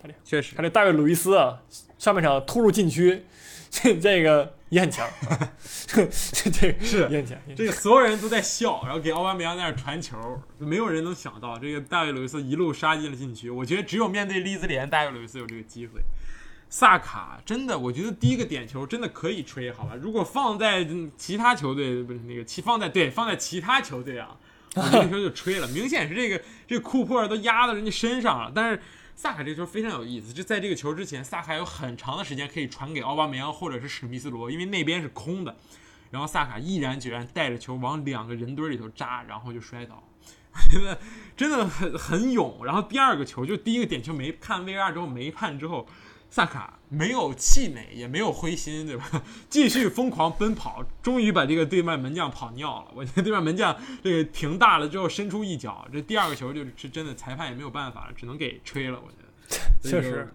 [0.02, 1.62] 太厉害确实看，这大卫·鲁伊斯啊，
[1.98, 3.26] 上半场突入禁区，
[3.70, 5.10] 这这个也很强，
[5.88, 7.10] 这是也很强。
[7.12, 10.18] 也很强这个所有人都在笑，然后给奥巴梅扬在那儿传球，
[10.60, 13.50] 没有人能想到这个大卫·鲁伊斯一路杀进了禁区。
[13.50, 16.00] 我觉得只有面对利兹联，大卫·鲁伊斯有这个机会。
[16.70, 19.96] 萨卡真的，我觉得第一个点球真的可以吹，好吧？
[20.00, 24.36] 如果放在嗯其他球队，不是那个其放在对放在其他球队啊，
[24.76, 28.52] 我觉得这球就吹了，明显是这个这库珀都压到人家身上了。
[28.54, 28.82] 但是
[29.16, 35.56] 萨卡这球非常有意思，就在这个球之前，萨卡有很长的时间可以传给奥巴梅扬或者是史密斯罗，因为那边是空的。
[36.12, 40.04] 然后萨卡毅然决然带着球往两个人堆里头扎，然后就摔倒。
[40.54, 40.98] 我觉得
[41.36, 42.66] 真的很很勇。
[42.66, 45.86] 然后第二个球就第一个点球没看 VR 之后没判之后，
[46.36, 49.24] 萨卡没有气馁，也没有灰心，对吧？
[49.50, 52.92] 继续疯狂奔跑，终于把这个对面门将跑尿了。
[52.94, 59.00] 我觉得对面门将这个停大了之后伸出一脚，这第二个球就是真的裁判也没有办法了，只能给吹了。
[59.00, 59.26] 我觉得
[59.90, 60.30] 确实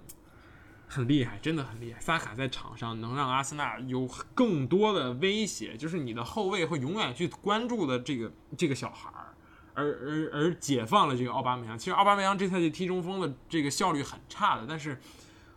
[0.88, 2.00] 很厉害，真的很厉害。
[2.00, 9.34] 萨卡在场上能让阿森纳有更多的威胁，就是你的后卫会永远去关注的这个这个小孩儿，
[9.74, 11.78] 而而而解放了这个奥巴梅扬。
[11.78, 14.98] 其实奥巴梅扬这赛季踢中锋的这个效率很差的，但是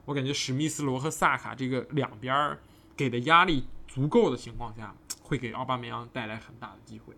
[0.06, 2.60] 我感觉史密斯罗和萨卡这个两边儿
[2.96, 7.13] 给的压力足够的情况下，会给奥巴梅扬带来很大的机会。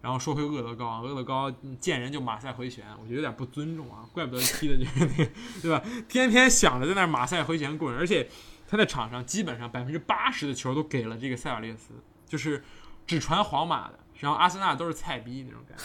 [0.00, 5.30] 然后说回厄德高啊，厄德高见人就马赛回旋，我觉得有点不尊重啊，怪不得踢的就是那个，
[5.62, 5.82] 对吧？
[6.06, 8.28] 天天想着在那马赛回旋滚，而且
[8.68, 11.94] 他在场上基本上百分之八十的球都给了这个塞尔列斯，
[12.26, 12.62] 就是
[13.06, 15.78] 只传皇马的，然后阿森纳都是菜逼那种感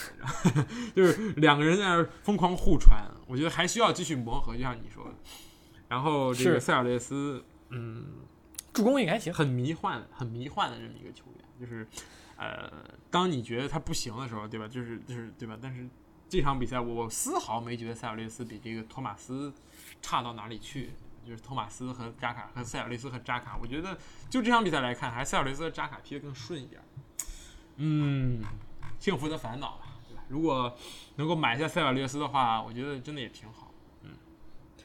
[0.53, 5.13] 觉， 就是两个人在那疯狂互传，我觉得还需要继续磨合，就像你说的。
[5.89, 8.05] 然后这个塞尔列斯，嗯，
[8.71, 9.33] 助攻也还行。
[9.33, 11.85] 很迷幻、很迷幻的这么一个球员，就是，
[12.37, 12.71] 呃，
[13.11, 14.67] 当你觉得他不行的时候，对吧？
[14.67, 15.57] 就是就是对吧？
[15.61, 15.85] 但是
[16.29, 19.51] 这场比赛我丝毫没觉得塞尔列斯比这个托马斯
[20.01, 20.91] 差到哪里去，
[21.25, 23.97] 就是托马斯和扎卡和塞尔雷斯和扎卡，我觉得
[24.29, 26.79] 就这场比赛来看，还是塞尔雷斯和扎卡踢得更顺一点。
[27.77, 28.43] 嗯，
[28.99, 30.23] 幸福的烦恼吧，对吧？
[30.27, 30.77] 如果
[31.15, 33.73] 能够买下塞尔列斯的话，我觉得真的也挺好。
[34.03, 34.11] 嗯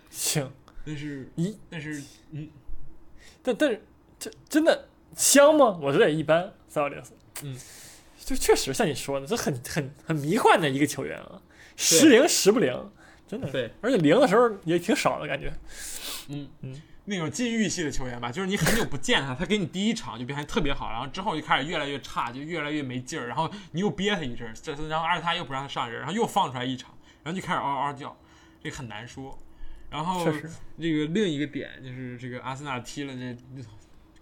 [0.09, 0.51] 行，
[0.85, 2.49] 但是一但是嗯，
[3.43, 3.83] 但但是
[4.19, 5.79] 这真的香吗？
[5.81, 6.53] 我觉得也一般。
[6.69, 7.13] 塞尔列斯，
[7.45, 7.57] 嗯，
[8.19, 11.41] 就确实像你说的，这很很很迷幻的一个球员啊，
[11.77, 12.91] 时灵时不灵，
[13.29, 13.49] 真的。
[13.51, 13.71] 对。
[13.81, 15.53] 而且灵的时候也挺少的感觉。
[16.29, 26.93] 嗯嗯，那种禁欲系的球员吧，就是你很久不见他，他给你第一场就表现特别好，然后之后就开始越来越差，就越来越没劲儿，然后你又憋他一阵儿，这次然后而且他又不让他上人，然后又放出来一场，
[27.23, 28.17] 然后就开始嗷嗷叫，
[28.61, 29.39] 这很难说。
[29.95, 30.25] 然后
[30.77, 33.63] 这个另一个点就是这个阿森纳踢了这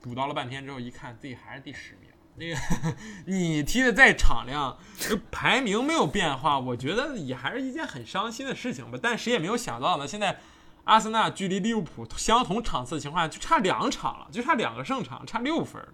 [0.02, 2.10] 鼓捣了半天之后，一看自己还是第十名。
[2.36, 2.56] 那个
[3.24, 8.98] 你踢的再敞亮，就排名没有变化，我觉得也还是一件很伤心的事情吧。
[9.02, 10.40] 但谁也没有想到呢，现在
[10.84, 15.88] 阿森纳距离利物浦相同场次的情况下，就差两场了，就差两个胜场，差六分儿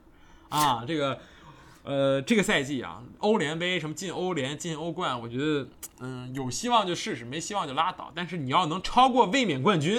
[0.48, 0.84] 啊！
[0.84, 1.20] 这个
[1.88, 5.66] 呃，这个赛季啊，欧联杯什么进欧联、进欧冠，我觉得
[6.00, 8.12] 嗯有希望就试试，没希望就拉倒。
[8.14, 9.98] 但是你要能超过卫冕冠军，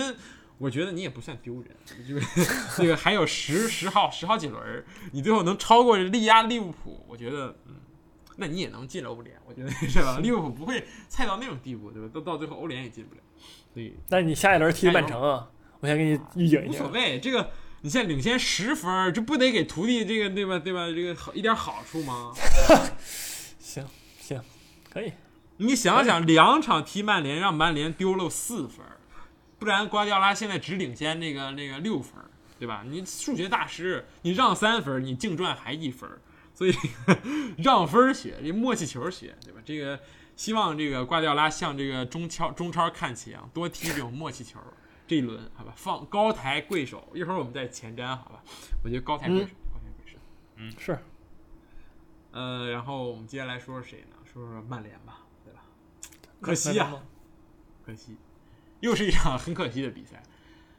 [0.59, 1.65] 我觉得你也不算丢人。
[2.07, 2.47] 就是
[2.77, 7.73] 这个还有十十号十好几轮，你最后能超过力压利物浦，我觉得嗯。
[8.37, 10.19] 那你也能进欧联，我觉得是吧？
[10.19, 12.09] 利物浦不会菜到那种地步，对吧？
[12.13, 13.21] 都到最后欧联也进不了，
[13.73, 15.49] 所以那你下一轮踢曼城啊，
[15.79, 16.87] 我先给你预警一下无所。
[16.89, 17.19] 谓。
[17.19, 17.49] 这个
[17.81, 20.59] 你现在领先十分，这不得给徒弟这个对吧？
[20.59, 20.87] 对吧？
[20.87, 22.33] 这个好一点好处吗？
[23.59, 23.85] 行
[24.19, 24.41] 行，
[24.91, 25.13] 可以。
[25.57, 28.85] 你想想，两场踢曼联，让曼联丢了四分，
[29.57, 32.13] 不然瓜迪奥拉现在只领先那个那个六分，
[32.57, 32.83] 对吧？
[32.85, 36.09] 你数学大师，你让三分，你净赚还一分，
[36.53, 36.73] 所以
[37.63, 39.61] 让分儿学，这默契球学，对吧？
[39.65, 39.99] 这个
[40.35, 44.59] 希望这个瓜迪奥拉向这个中超中超看齐啊，多踢这种默契球。
[45.09, 48.43] 这一轮好吧，放高抬贵手，一会儿我们再前瞻，好吧？
[48.83, 50.19] 我觉得高抬贵手，高抬贵手。
[50.57, 50.99] 嗯是，
[52.29, 54.17] 呃，然后我们接下来说说谁呢？
[54.31, 55.61] 说说曼联吧，对吧？
[56.39, 57.01] 可惜啊，
[57.83, 58.17] 可惜，
[58.81, 60.21] 又是一场很可惜的比赛。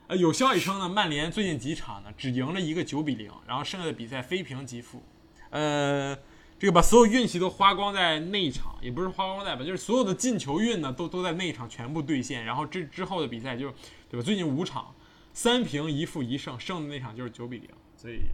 [0.07, 5.03] 呃，有消息称呢，曼联最近几场呢只赢了一个九比零，然后剩下的比赛非平即负。
[5.51, 6.17] 呃，
[6.57, 13.75] 这个把所有运气都花光在那一场，也不是花光在吧，就是所有的进球运呢都都在那一场全部兑现，然后这之后的比赛就
[14.11, 14.25] 对吧？
[14.25, 14.95] 最近五场
[15.33, 18.25] 三平一负一胜，胜的那场就是九比零，所以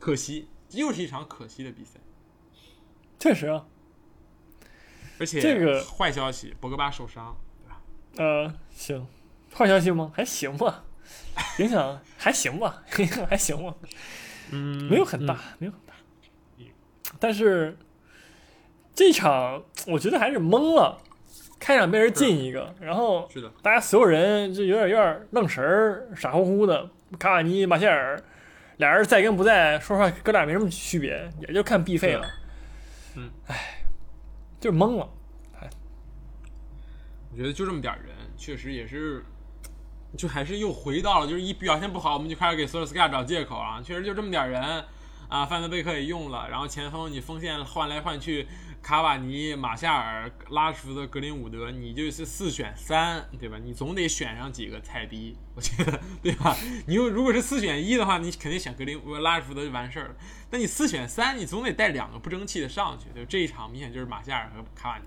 [0.00, 2.00] 可惜，又是一场可惜的比赛。
[3.18, 3.66] 确实啊。
[5.20, 7.82] 而且这个坏消息，博格巴受伤，对吧？
[8.16, 9.06] 呃，行，
[9.52, 10.12] 坏消息吗？
[10.14, 10.84] 还行吧，
[11.58, 13.74] 影响还行吧，影响还行吧，
[14.52, 15.94] 嗯没有很大，没有很大。
[17.18, 17.76] 但是
[18.94, 21.02] 这场我觉得还是懵了，
[21.58, 26.88] 开场被人进一个，然后是的，大家所有人就有点有点愣神儿，傻乎乎的。
[27.18, 28.22] 卡瓦尼、马歇尔
[28.76, 32.26] 俩人在跟不在，说实话，哥俩没什么区别，也就看必费了。
[33.16, 33.82] 嗯，唉，
[34.60, 35.08] 就是懵了。
[37.30, 39.24] 我觉得就这么点人，确实也是，
[40.16, 43.80] 就还是又回到了，就是一表现不好，我们就开始给索尔斯克亚找借口啊。
[43.82, 44.62] 确实就这么点人
[45.28, 48.46] 啊，范德贝克也用了，然后前锋你锋线换来换去。
[48.82, 53.58] 卡瓦尼、马夏尔、拉什福德、格林伍德，你就是四选三，对吧？
[53.62, 56.56] 你总得选上几个菜逼，我觉得，对吧？
[56.86, 60.14] 你又如果是四选一的话，你肯定选格林、拉什福德就完事儿了。
[60.50, 65.04] 那你四选三，你总得带两个不争气的上去，就这一场明显就是马夏尔和卡瓦尼。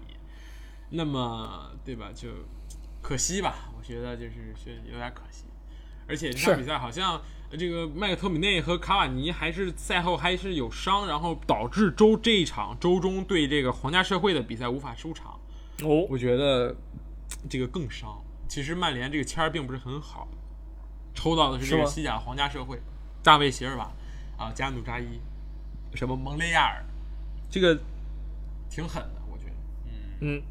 [0.90, 2.12] 那么，对吧？
[2.14, 2.30] 就
[3.02, 5.46] 可惜吧，我觉得就是是有点可惜。
[6.12, 7.20] 而且这场比赛好像。
[7.60, 15.38] 这个麦克托米内和卡瓦尼还是赛后还是有伤，然后导致周这一场周中对这个皇家社会的比赛无法收场。
[15.84, 16.74] 哦，我觉得
[17.50, 18.18] 这个更伤。
[18.48, 20.30] 其实曼联这个签儿并不是很好，
[21.14, 22.80] 抽到的是这个西甲皇家社会，
[23.22, 23.92] 大卫席尔瓦
[24.38, 25.20] 啊，加努扎伊，
[25.94, 26.86] 什么蒙雷亚尔，
[27.50, 27.78] 这个
[28.70, 29.52] 挺狠的，我觉得。
[30.22, 30.42] 嗯嗯，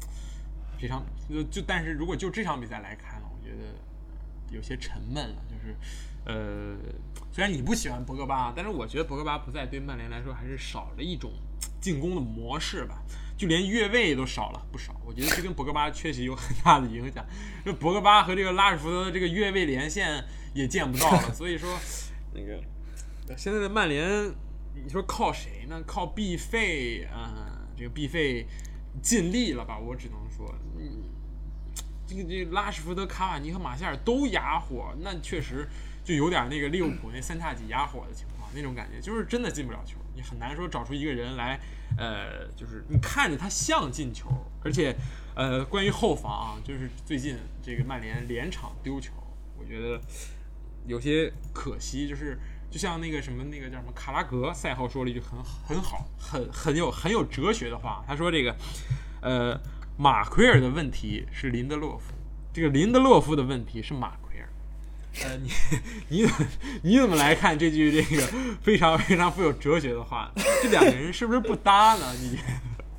[0.77, 3.73] 这场就就但是如果就这场比赛来看呢，我觉得
[4.51, 5.75] 有些沉闷了，就是。
[6.23, 6.77] 呃，
[7.31, 11.31] 虽然你不喜欢博格巴，但是我觉得博格巴不在对曼联来说还是少了一种
[11.81, 13.01] 进攻的模式吧，
[13.35, 14.95] 就连越位都少了不少。
[15.03, 17.25] 我觉得这跟博格巴确实有很大的影响。
[17.65, 21.75] 就博格巴和这个拉什福德的这个越位连线也见不到了， 所以说
[22.35, 22.63] 那个
[23.35, 24.31] 现在的曼联，
[24.75, 25.81] 你说靠谁呢？
[25.87, 28.45] 靠必费啊，这个必费
[29.01, 29.79] 尽力了吧？
[29.79, 31.01] 我只能说，嗯，
[32.15, 35.67] 这个这拉什福德、卡瓦尼和马夏尔都哑火，那确实。
[36.03, 41.59] 就有点那个利物浦那三叉戟压火的情况，那种感觉，就是真的进不了球，你很难说找出一个人来，
[41.95, 44.27] 呃，就是你看着他像进球，
[44.63, 44.95] 而且，
[45.35, 49.13] 呃，关于后防啊，就是最近这个曼联连场丢球，
[49.59, 50.01] 我觉得
[50.87, 52.35] 有些可惜，就是
[52.71, 58.55] 就像那个什么那个叫什么卡拉格赛后说了一句很很好，很很有很有哲学的话，他说这个，
[59.21, 59.55] 呃，
[60.01, 62.11] 马奎尔的问题是林德洛夫，
[62.51, 64.47] 这个林德洛夫的问题是马奎尔。
[65.23, 65.51] 呃，你
[66.09, 66.47] 你怎么
[66.81, 68.23] 你怎么来看这句这个
[68.63, 70.31] 非常非常富有哲学的话？
[70.63, 72.11] 这两个人是不是不搭呢？
[72.19, 72.39] 你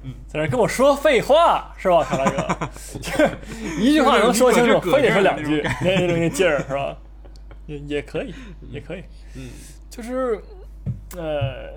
[0.04, 2.70] 嗯，在这跟我说废话是吧，卡拉哥？
[3.80, 6.96] 一句话能说清楚，非得说两句，那那那劲儿是吧？
[7.66, 8.32] 也也可以，
[8.70, 9.02] 也可以。
[9.34, 9.50] 嗯，
[9.90, 10.40] 就是
[11.16, 11.68] 呃，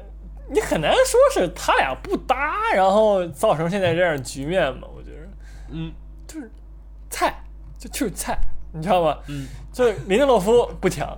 [0.52, 4.88] 你很难说是他俩不搭，然后造成现在这样局面嘛？
[4.96, 5.15] 我觉得，
[5.70, 5.94] 嗯，
[6.28, 6.52] 就是
[7.10, 7.44] 菜，
[7.78, 8.40] 就就是菜。
[8.72, 9.18] 你知道吗？
[9.28, 11.18] 嗯， 这林德洛夫不强，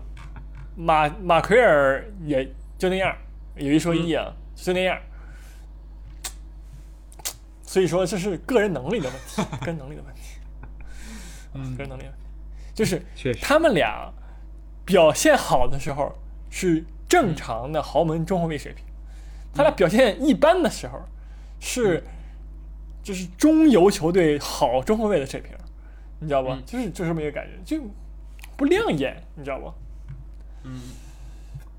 [0.75, 3.15] 马马奎尔也就那样，
[3.55, 4.97] 有一说一啊，就那样。
[7.63, 10.21] 所以说这是个人能力的问题，个人能力的问题。
[11.53, 12.19] 嗯，个人能力问题，
[12.73, 13.01] 就是
[13.41, 14.11] 他们俩
[14.85, 16.15] 表现好的时候
[16.49, 18.85] 是正常的豪门中后卫水平，
[19.53, 21.01] 他俩表现一般的时候
[21.59, 22.03] 是
[23.07, 25.51] 就是中游球队好中后卫的水平。
[26.19, 26.61] 你知道吧？
[26.65, 27.81] 就是就这么一个感觉，就
[28.57, 29.73] 不亮眼，你知道不？
[30.63, 30.81] 嗯，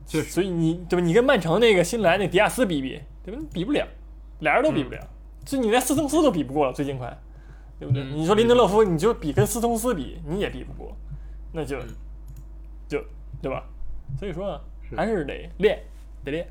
[0.06, 1.04] 就所以你对吧？
[1.04, 3.42] 你跟曼城那个新来那迪亚斯比比，对吧？
[3.52, 3.86] 比不了，
[4.38, 5.06] 俩人都比不了，
[5.44, 7.14] 就你连斯通斯都比不过了，最近快，
[7.78, 8.02] 对不对？
[8.04, 10.96] 你说林德勒夫，你就比跟斯通斯比，你也比不过，
[11.52, 11.78] 那就
[12.88, 13.04] 就
[13.42, 13.64] 对吧？
[14.18, 14.58] 所以说
[14.96, 15.78] 还是得练，
[16.24, 16.48] 得练。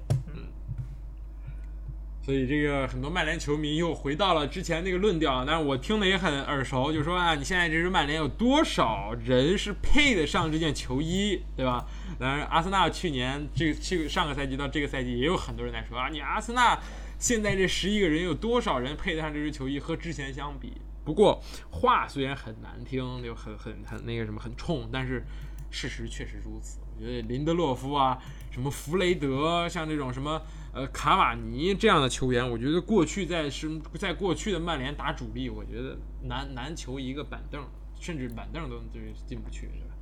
[2.27, 11.87] 所以这个很多曼联球迷又回到了之前那个论调，但是我听的也很耳熟，就说啊，你现在这支曼联有多少人是配得上这件球衣，对吧？
[12.19, 16.77] 当然，阿森纳去年这这个上个赛季到这个赛季也有很多人在说啊，你阿森纳
[17.17, 20.73] 现在这十一个人有多少人配得上这支球衣和之前相比？
[21.05, 25.23] 不过话虽然很难听，就很很很那个什么很冲，但是
[25.71, 26.79] 事实确实如此。
[26.97, 28.17] 我觉得林德洛夫啊，
[28.51, 30.41] 什么弗雷德，像这种什么。
[30.73, 37.65] 呃，卡瓦尼这样的球员，我觉得过去在是在过去的曼联打主力，我觉得难难求一个板凳，
[37.99, 39.95] 甚至板凳都就进不去，是吧？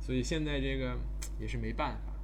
[0.00, 0.96] 所以现在这个
[1.38, 2.14] 也是没办法。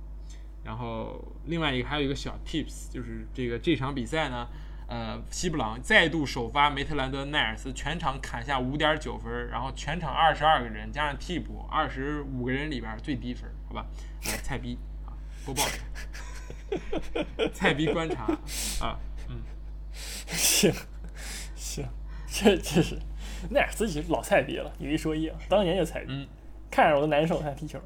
[0.65, 4.49] 然后另外一个还有一个小 tips，就是这个这场比赛呢，
[4.87, 13.87] 呃，西布朗再度首发梅特兰德奈尔斯，全场砍下五点九分，然后全场二十二个人加上替补二十五个人里边最低分，好吧？
[14.43, 15.13] 菜逼啊，
[15.45, 15.63] 播报。
[17.55, 18.25] 菜逼观察
[18.81, 18.99] 啊，
[19.29, 19.41] 嗯，
[20.27, 20.73] 行
[21.55, 21.87] 行，
[22.27, 22.99] 这这是
[23.49, 26.29] 那尔自己老菜逼了，有一说一啊，当年就菜逼，
[26.71, 27.81] 看着我都难受，看踢球。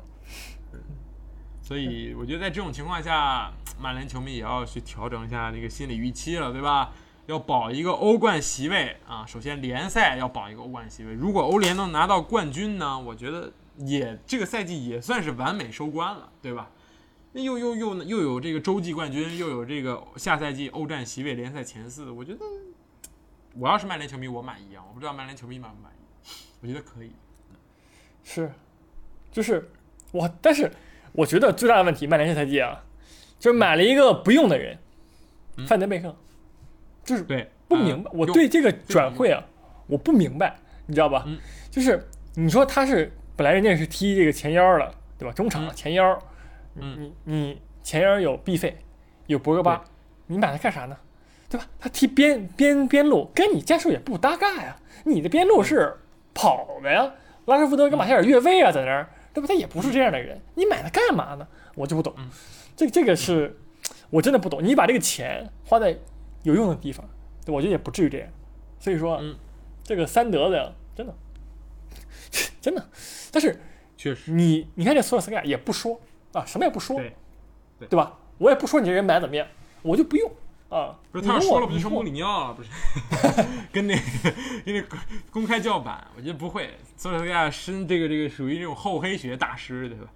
[1.63, 6.93] 所以我觉得在这种情况下，曼联球迷也要去调整一下那个心理预期了，对吧？
[7.27, 9.25] 要保一个欧冠席位啊。
[9.25, 16.71] 首先联赛要保一个欧冠席位，如果欧联能拿到冠军呢，我觉得也这个赛季也算是完美收官了，对吧？
[17.33, 22.41] 那又又又又有这个洲际冠军，又有这个下赛季欧战席位联赛前四，我觉得
[23.55, 24.85] 我要是曼联球迷，我满意啊！
[24.87, 26.29] 我不知道曼联球迷满不满意，
[26.61, 27.11] 我觉得可以。
[28.23, 28.53] 是，
[29.31, 29.71] 就是
[30.11, 30.71] 我，但是
[31.13, 32.85] 我觉得最大的问题，曼联这赛季啊，
[33.39, 34.79] 就是买了一个不用的人，
[35.57, 36.15] 嗯范德贝克，
[37.03, 39.43] 就是对，不明白，嗯我对这个转会啊，
[39.87, 41.25] 我不明白，你知道吧？
[41.27, 41.39] 嗯
[41.71, 43.11] 就是你说他是
[43.43, 45.35] 本来人家是踢这个前腰的，对吧？
[45.35, 46.17] 中场、嗯前腰，
[46.77, 48.79] 嗯你你前腰有必费，
[49.27, 49.83] 有博格巴，
[50.29, 50.97] 你买他干啥呢？
[51.49, 51.67] 对吧？
[51.81, 54.77] 他踢边边边路，跟你战术也不搭嘎呀。
[55.07, 55.93] 你的边路是
[56.33, 57.15] 跑的呀，
[57.47, 59.49] 拉什福德跟马歇尔越位啊，在那儿，对吧？
[59.49, 61.49] 他也不是这样的人，你买他干嘛呢？
[61.75, 62.31] 我就不懂嗯，
[62.77, 63.59] 这这个是
[64.11, 64.63] 我真的不懂。
[64.63, 65.99] 你把这个钱花在
[66.45, 67.05] 有用的地方，
[67.45, 68.29] 对我觉得也不至于这样。
[68.79, 69.35] 所以说，嗯
[69.83, 71.13] 这个三德的呀，真的
[72.63, 72.89] 真的，
[73.31, 73.61] 但是
[73.97, 76.01] 确实，你你看这索尔斯克亚也不说
[76.33, 77.15] 啊，什么也不说，对
[77.79, 78.17] 对对吧？
[78.39, 79.47] 我也不说你这人买怎么样，
[79.83, 80.31] 我就不用
[80.71, 80.97] 啊。
[81.11, 82.55] 不是他要说了不就你问我成穆里尼奥了？
[82.55, 82.71] 不是，
[83.73, 84.03] 跟那个
[84.65, 84.97] 跟那个
[85.31, 86.71] 公开叫板，我觉得不会。
[86.97, 90.07] 索尔斯克亚是这个这个属于这种厚黑学大师，对吧？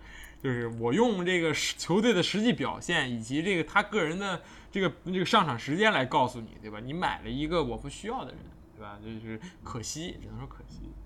[0.42, 4.40] 就是我用这个实球队的实际表现以及这个他个人的
[4.70, 6.78] 这个这个上场时间来告诉你，对吧？
[6.80, 8.38] 你买了一个我不需要的人，
[8.76, 8.99] 对吧？
[9.05, 10.80] 就是可惜，只能说可惜，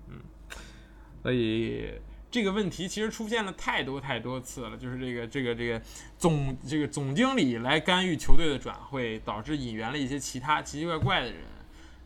[1.21, 1.91] 所以
[2.29, 5.81] 这个问题其实出现了太多太多次了，就是这个这个这个
[6.17, 11.41] 总这个总经理来干预球队的转会，导致引援了一些其他奇奇怪怪的人，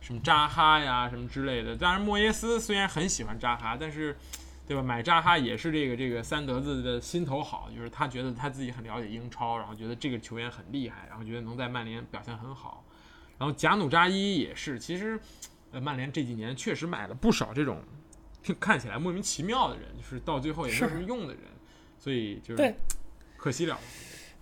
[0.00, 1.76] 什么扎哈呀什么之类的。
[1.76, 4.16] 当然，莫耶斯虽然很喜欢扎哈，但是。
[4.68, 4.82] 对吧？
[4.82, 12.84] 买扎哈也是这个这个三德子的心头好，就是他觉得他自己很了解英超，然后觉得这个球员很厉害，然后觉得能在曼联表现很好。
[13.38, 15.20] 然后贾努扎伊也是，其实
[15.70, 17.80] 曼联这几年确实买了不少这种
[18.54, 21.42] 看起来莫名其妙的人，就是到最后也没有什么用的人，
[21.98, 22.74] 所以就是对
[23.36, 23.78] 可惜了，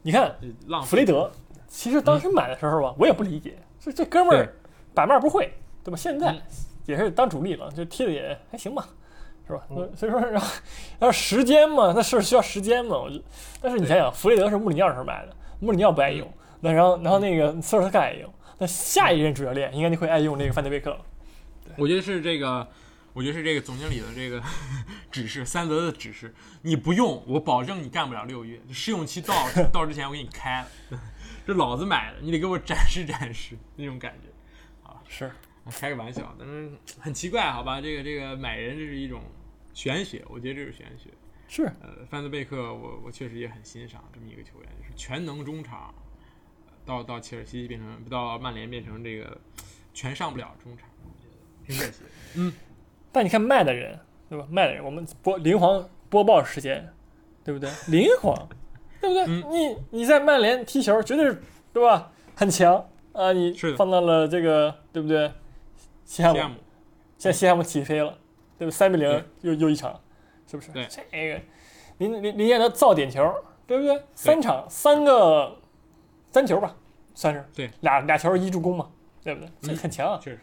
[0.03, 0.89] 你看这浪费。
[0.89, 1.31] 弗雷德，
[1.67, 4.55] 其实当时买的时候吧，我也不理解，这这哥们对儿
[4.95, 5.53] 把脉不会，
[5.83, 5.97] 对吧？
[5.97, 6.43] 现在嗯
[6.87, 8.87] 也是当主力了，就踢的也还行吧，
[9.47, 9.67] 是吧？
[9.71, 10.49] 嗯所以说，然后
[10.99, 12.99] 然后时间嘛，那是需要时间嘛。
[12.99, 13.19] 我就，
[13.61, 16.31] 但是你想想，弗雷德是穆里尼奥时候买的，穆里尼奥不爱用，
[16.61, 21.01] 那然后然后那个索尔斯克亚爱用，那下一任主教练应该就会爱用那个范德贝克了。
[21.77, 22.67] 我觉得是这个，
[23.15, 24.43] 我觉得是这个总经理的这个
[25.11, 31.01] 指示，三泽的指示，你不用，我保证你干不了六月，试用期到到之前我给你开了，
[31.47, 35.01] 这老子买的，你得给我展示展示那种感觉啊。
[35.09, 35.31] 是，
[35.71, 37.81] 开个玩笑，但是很奇怪，好吧？
[37.81, 39.23] 这个这个买人这是一种
[39.73, 41.11] 玄学，我觉得这是玄学。
[41.47, 45.95] 是，呃，范德贝克我我确实也很欣赏这么一个球员，就是全能中场，
[46.67, 49.41] 呃到到切尔西变成到曼联变成这个
[49.93, 52.53] 全上不了中场，我觉得挺可惜的。
[53.15, 53.97] 但你看卖的人，
[54.29, 54.45] 对吧？
[54.51, 56.93] 卖的人，我们播灵皇播报时间，
[57.45, 57.71] 对不对？
[57.87, 58.37] 灵皇，
[59.01, 59.25] 对不对？
[59.29, 61.41] 嗯你你在曼联踢球，绝对是
[61.73, 62.11] 对吧？
[62.35, 63.33] 很强啊！
[63.33, 65.31] 你是放到了这个，对不对？
[66.05, 66.57] 西汉姆，
[67.17, 68.19] 现在西汉姆起飞了，
[68.59, 68.71] 对吧？
[68.73, 70.01] 三比零又又一场，
[70.51, 70.73] 是不是？
[70.73, 71.41] 对这个
[71.99, 73.33] 林林林彦德造点球，
[73.69, 74.03] 对不对？
[74.17, 75.57] 三场三个
[76.33, 76.75] 三球吧，
[77.15, 78.91] 算是对，俩俩球一助攻嘛，
[79.23, 79.77] 对不对？
[79.77, 80.41] 很强啊，确实。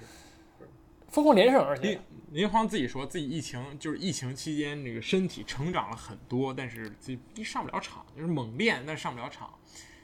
[1.09, 1.99] 疯狂连胜，而且
[2.31, 9.53] 林林皇自己说自己疫情就是疫情期间那个身体成长了很多，但是这一上不了场，就是猛练但是上不了场，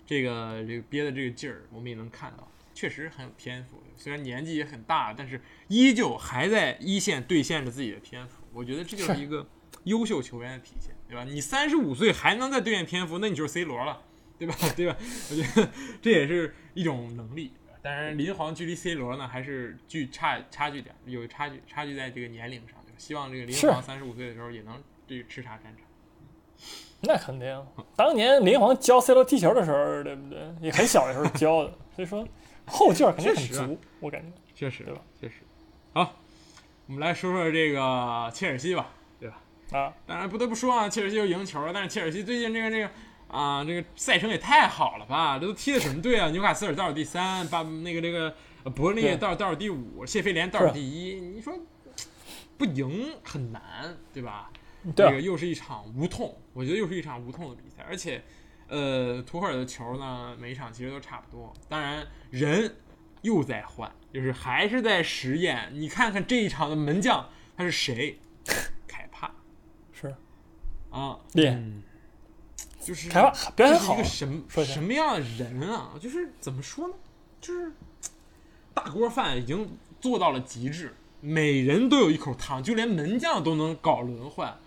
[0.05, 3.81] 这个这个憋的这个劲儿我们也能看到，确实很有天赋。
[3.95, 8.43] 虽然年纪也很大，但是依旧还在一线兑现着自己的天赋。
[8.51, 9.47] 我觉得这就是是一个
[9.85, 11.23] 优秀球员的体现，对吧？
[11.23, 14.01] 你三十五岁还能再兑现天赋，那你就是 C 罗了，
[14.37, 14.53] 对吧？
[14.75, 14.97] 对吧？
[15.31, 15.71] 我觉得
[16.01, 17.53] 这也是一种能力。
[17.81, 22.77] 当然，林皇距离 C 罗呢还是距差差距点，有差距，差距在这个年龄上。
[22.97, 25.85] 希望这个林是皇三十五岁的时候也能这个叱咤战场。
[27.01, 27.65] 那肯定，
[27.95, 30.39] 当年林皇教 C 罗踢球的时候，对不对？
[30.61, 32.27] 也很小的时候教的，所以说
[32.65, 34.31] 后劲儿肯定很确实啊足，我感觉。
[34.55, 35.01] 确实对吧？
[35.21, 35.35] 确实。
[35.93, 36.15] 好，
[36.87, 39.39] 我们来说说这个切尔西吧，对吧？
[39.73, 42.89] 啊，当然不得不说啊，切尔西又赢球了，但是切尔西最近这个这个
[43.27, 45.37] 啊，这个赛程也太好了吧？
[45.39, 46.29] 这都踢的什么队啊？
[46.29, 51.53] 纽卡斯尔倒数第三，把那个这个呃伯恩利倒倒数第五，谢菲联倒数第一，你说
[52.57, 54.51] 不赢很难，对吧？
[54.95, 58.23] 这个又是一场无痛，我觉得又是一场无痛的比赛，而且，
[58.67, 61.53] 呃，图赫尔的球呢，每一场其实都差不多。
[61.67, 62.73] 当然，人
[63.23, 65.69] 又在换，就是还是在实验。
[65.73, 68.17] 你看看这一场的门将他是谁？
[68.87, 69.29] 凯帕
[69.91, 70.15] 是
[70.89, 71.83] 啊，厉害嗯
[72.87, 75.91] 就是凯帕表现好一个什么说什么样的人啊？
[75.99, 76.93] 就是怎么说呢？
[77.41, 77.73] 就是
[78.73, 84.57] 大锅饭已经做到了极致，每人都有一口汤，就连门将都能搞轮换。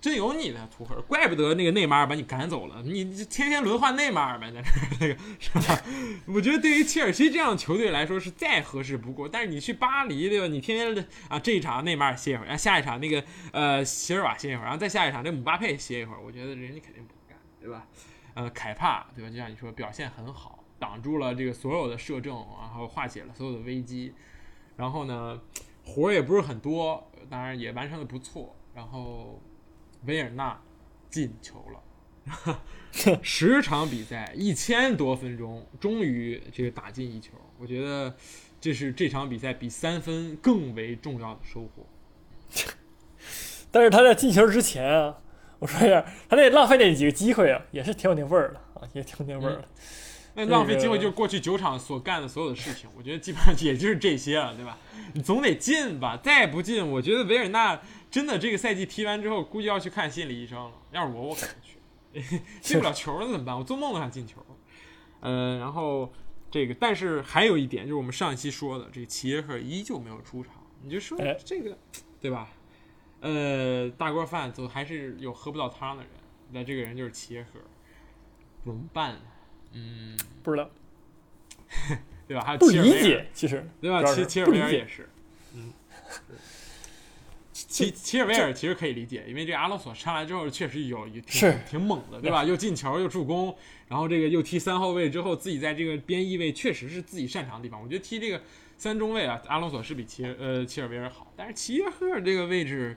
[0.00, 4.68] 真有你的图赫，怪不得那个内马尔把你赶走了，你你天天轮换内马尔呗，在这
[5.00, 5.82] 那个是吧？
[6.28, 9.26] 我觉得对于切尔西这样的球队来说是再合适不过。
[9.26, 10.46] 但是你去巴黎对吧？
[10.46, 17.13] 你天天啊这一场内马尔歇一会儿，然后下一场那个呃席尔瓦歇一会儿，然后再下一场这姆巴佩歇一会儿，我觉得人家肯定不干，
[17.64, 17.88] 对吧？
[18.34, 19.30] 呃，凯帕对吧？
[19.30, 24.12] 就像你说表现很好，挡住了这个所有的摄政，然后化解了所有的危机，
[24.76, 25.40] 然后呢
[25.84, 29.40] 活儿也不是很多，当然也完成的不错，然后。
[30.06, 30.60] 维尔纳
[31.08, 32.60] 进球了，
[33.24, 37.32] 十场比赛一千多分钟，终于这个打进一球。
[37.58, 38.14] 我觉得
[38.60, 41.86] 这是这场比赛比三分更为重要的收获。
[43.72, 45.22] 但是他在进球之前啊，
[45.58, 49.68] 我说一下，他那浪费那几个机会啊，也是挺有那味儿的啊，也挺有那味儿的。
[50.36, 54.76] 那浪费机会就是过去酒场所干的所有的事情，我觉得基本上也就是这些了，对吧？
[55.12, 57.80] 你总得进吧，再不进，我觉得维尔纳。
[58.10, 60.72] 真的，这个赛季踢完之后，估计要去看心理医生了。
[60.92, 62.40] 要是我，我肯定去。
[62.60, 63.56] 进不了球了怎么办？
[63.56, 64.44] 我做梦都想进球。
[65.20, 66.12] 呃，然后
[66.50, 70.52] 这个，但是还有一点，就是我们上一期说的，这个齐耶赫依旧没有出场。
[70.82, 71.76] 你就说这个，
[72.20, 72.48] 对吧？
[73.24, 76.12] 呃，大锅饭总还是有喝不到汤的人。
[76.52, 77.58] 那这个人就是齐耶赫，
[78.62, 79.20] 怎么办呢？
[79.72, 80.70] 嗯，不知道，
[82.28, 82.44] 对吧？
[82.44, 84.04] 还有不理解，其实对吧？
[84.04, 85.08] 齐齐尔维尔也是，
[85.54, 85.72] 嗯。
[87.52, 92.44] 齐齐尔维尔其实可以理解，因为这阿隆索上来之后确实有一挺挺猛的，对吧？
[92.44, 93.56] 又进球又助攻，
[93.88, 97.80] 然后这个又踢三后卫之后，自己在这个边翼位确实是自己擅长的地方。
[97.82, 98.42] 我觉得踢这个
[98.76, 102.96] 三中卫啊，阿隆索是比齐呃齐尔维尔好，但是齐耶赫这个位置，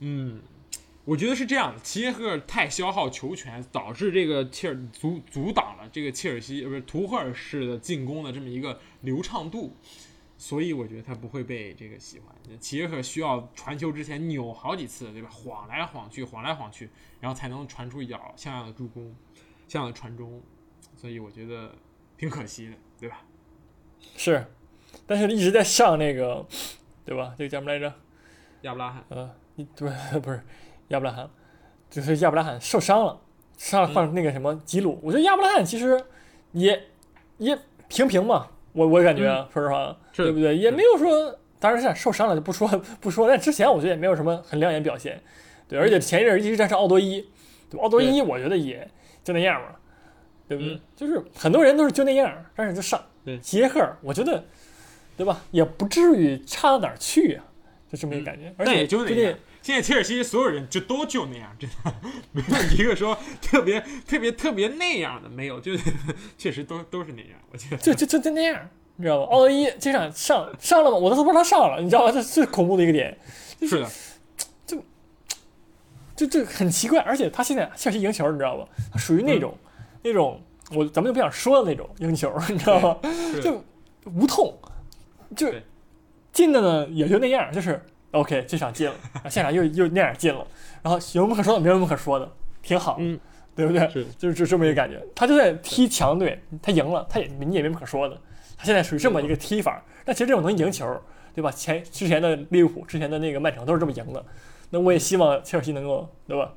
[0.00, 0.42] 嗯，
[1.04, 9.74] 我觉得是这样的，齐耶赫太消耗球权，导致这个切尔阻阻挡了这个切尔西不是图赫尔式的进攻的这么一个流畅度。
[10.36, 12.34] 所以我觉得他不会被这个喜欢。
[12.58, 15.28] 齐耶赫需要传球之前扭好几次，对吧？
[15.28, 16.88] 晃来晃去，晃来晃去，
[17.20, 19.14] 然后才能传出一脚像样的助攻，
[19.68, 20.42] 像样的传中。
[20.96, 21.74] 所以我觉得
[22.16, 23.22] 挺可惜的，对吧？
[24.16, 24.46] 是，
[25.10, 26.46] 但是一直在上那个，
[27.04, 27.34] 对吧？
[27.36, 27.92] 这个叫什么来着？
[28.60, 29.02] 亚布拉罕。
[29.08, 29.28] 呃，
[29.74, 29.90] 对，
[30.20, 30.40] 不是
[30.86, 31.28] 亚布拉罕，
[31.90, 33.20] 就是亚布拉罕受伤了，
[33.56, 35.00] 上放那个什么吉鲁。
[35.02, 36.00] 我觉得亚布拉罕其实
[36.52, 36.80] 也
[37.38, 37.58] 也
[37.88, 38.46] 平平嘛。
[38.72, 40.56] 我我感觉，说实话，对不对？
[40.56, 42.68] 也没有说，当然是受伤了就不说
[43.02, 43.26] 不说。
[43.26, 45.20] 但之前我觉得也没有什么很亮眼表现，
[45.66, 45.76] 对。
[45.76, 47.28] 而且前一阵一直在上奥多伊，
[47.68, 48.88] 对奥多伊我觉得也
[49.24, 49.70] 就那样嘛，
[50.46, 50.80] 对不对？
[50.94, 53.02] 就是很多人都是就那样，但是就上。
[53.24, 54.42] 对，杰克，我觉得，
[55.20, 55.42] 对吧？
[55.50, 57.44] 也不至于差到哪儿去啊，
[57.92, 58.54] 就这么一个感觉。
[58.56, 59.36] 而且就那。
[59.62, 61.94] 现在切尔西所有人就都就那样，真的
[62.32, 65.72] 没有一个说特别特别特别那样的，没有，就
[66.38, 67.32] 确实都都是那样。
[67.52, 68.58] 我觉得就就就就那样，
[68.96, 69.26] 你知道吗？
[69.26, 70.96] 奥多伊这场上上了吗？
[70.96, 72.10] 我都不知道他上了，你知道吗？
[72.10, 73.14] 这最恐怖的一个点，
[73.60, 73.90] 就是的，
[74.66, 74.82] 就
[76.16, 76.98] 就就很奇怪。
[77.00, 78.66] 而且他现在切尔西赢球，你知道吧？
[78.90, 79.54] 他属于那种
[80.02, 80.40] 那种
[80.70, 82.96] 我咱们就不想说的那种赢球，你知道吗？
[83.42, 83.62] 就
[84.06, 84.58] 无痛，
[85.36, 85.48] 就
[86.32, 87.80] 进的呢也就那样，就是。
[88.12, 88.94] OK，这场进了，
[89.30, 90.44] 现场又又那样进了，
[90.82, 91.60] 然后有什么可说的？
[91.60, 92.28] 没有什么可说的，
[92.60, 93.16] 挺好，嗯，
[93.54, 93.88] 对不对？
[93.88, 95.00] 是，就是就这么一个感觉。
[95.14, 98.20] 他就在踢强队，他赢了，他也你也没什么可说的。
[98.58, 101.00] 他现在属于这么一个踢法，但其实这种能赢球，
[101.36, 101.52] 对吧？
[101.52, 104.26] 前之前的利物浦，之前的那个曼城都是这么赢的。
[104.70, 106.52] 那我也希望切尔西能够，对吧？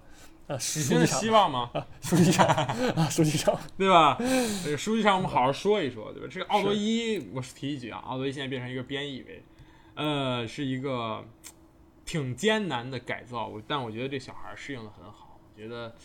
[0.47, 1.19] 啊，输几场？
[1.19, 1.69] 希望吗？
[1.73, 2.45] 啊，输几场？
[2.47, 3.57] 啊，书记长？
[3.77, 4.17] 对吧？
[4.63, 6.27] 这个输几场我们好好说一说，对吧？
[6.29, 9.43] 这个奥多伊，我是提一句啊，奥多伊现在变成一个编译为。
[9.95, 11.23] 呃，是一个
[12.05, 15.39] 挺艰难的改造，但我觉得这小孩适应的很好。
[15.53, 15.95] 我觉得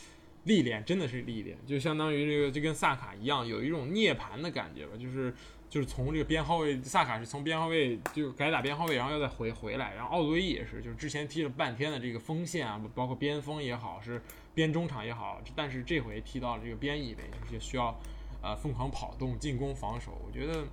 [0.44, 4.92] 历练真的是历练，就相当于这个就跟萨卡一样，有一种涅槃的感觉吧。
[4.96, 5.34] 就是
[5.68, 9.94] 就是从这个边后卫，萨卡是从边后卫就改打边后卫，然后又再回回来。
[9.94, 14.22] 然后奥多伊也是，就是之前踢了半天的这个锋线啊，包括边锋也好，是
[14.54, 17.98] 边中场也好，但是这回踢到了这个边翼位，就需要
[18.42, 20.20] 呃疯狂跑动、进攻、防守。
[20.26, 20.64] 我觉得。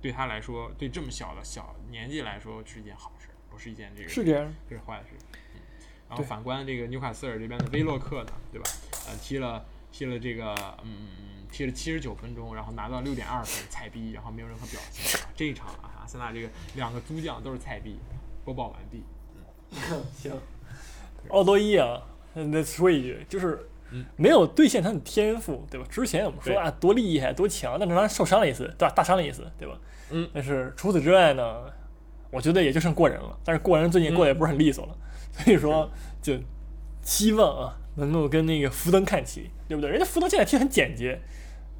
[0.00, 5.16] 对他来说，对这么小的小年纪来说是一件好事，不是一件这个是这样，这是坏事。
[5.56, 5.60] 嗯，
[6.08, 8.70] 然后反观这个纽卡斯尔这边的威洛克呢，对吧？
[9.08, 15.20] 呃，踢了踢了这个，嗯，踢了七十九分钟，然后拿到六点二分，菜逼，然后没有任何表现。
[15.34, 17.96] 这一场啊，阿森纳这个两个租将都是菜逼。
[18.44, 19.02] 播报完毕。
[19.72, 20.32] 嗯，行。
[21.28, 22.00] 奥多伊啊，
[22.34, 23.68] 那说一句，就是。
[24.16, 25.86] 没有兑现他的天赋，对吧？
[25.90, 28.94] 之前我们说啊，多厉害，多强，但是他受伤了一次，对吧？
[28.94, 29.78] 大伤了一次，对吧？
[30.10, 30.28] 嗯。
[30.34, 31.64] 但是除此之外呢，
[32.30, 33.34] 我觉得也就剩过人了。
[33.42, 34.94] 但是过人最近过得也不是很利索了，
[35.32, 36.38] 所以说就
[37.00, 39.90] 希望啊，能够跟那个福登看齐，对不对？
[39.90, 41.20] 人家福登现在踢很简洁，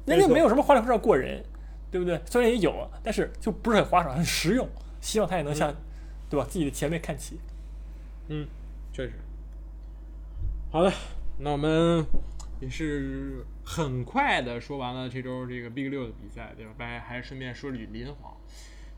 [0.05, 1.43] 人家没有什么花里胡哨过人，
[1.89, 2.21] 对不对？
[2.25, 4.69] 虽然也有啊，但是就不是很花哨，很实用。
[5.01, 5.73] 希望他也能向，
[6.29, 6.45] 对吧？
[6.47, 7.39] 自己的前辈看齐。
[8.27, 8.45] 嗯，
[8.93, 9.13] 确实。
[10.71, 10.91] 好的，
[11.39, 12.05] 那我们
[12.59, 16.73] 也是很快的说完了这周这个 Big 六的比赛，对吧？
[16.77, 18.35] 还还顺便说了句林皇。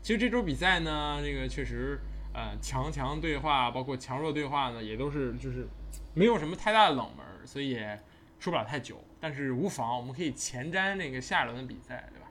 [0.02, 2.00] 其实这周比赛呢，这个确实，
[2.34, 5.68] 呃，强强对话，包括强弱对话呢，也都是就是
[6.14, 7.98] 没有什么太大的冷门，所以也
[8.42, 8.96] 说不了太久。
[9.20, 12.26] 但是无妨，我们可以前瞻那个下一轮的比赛，对吧？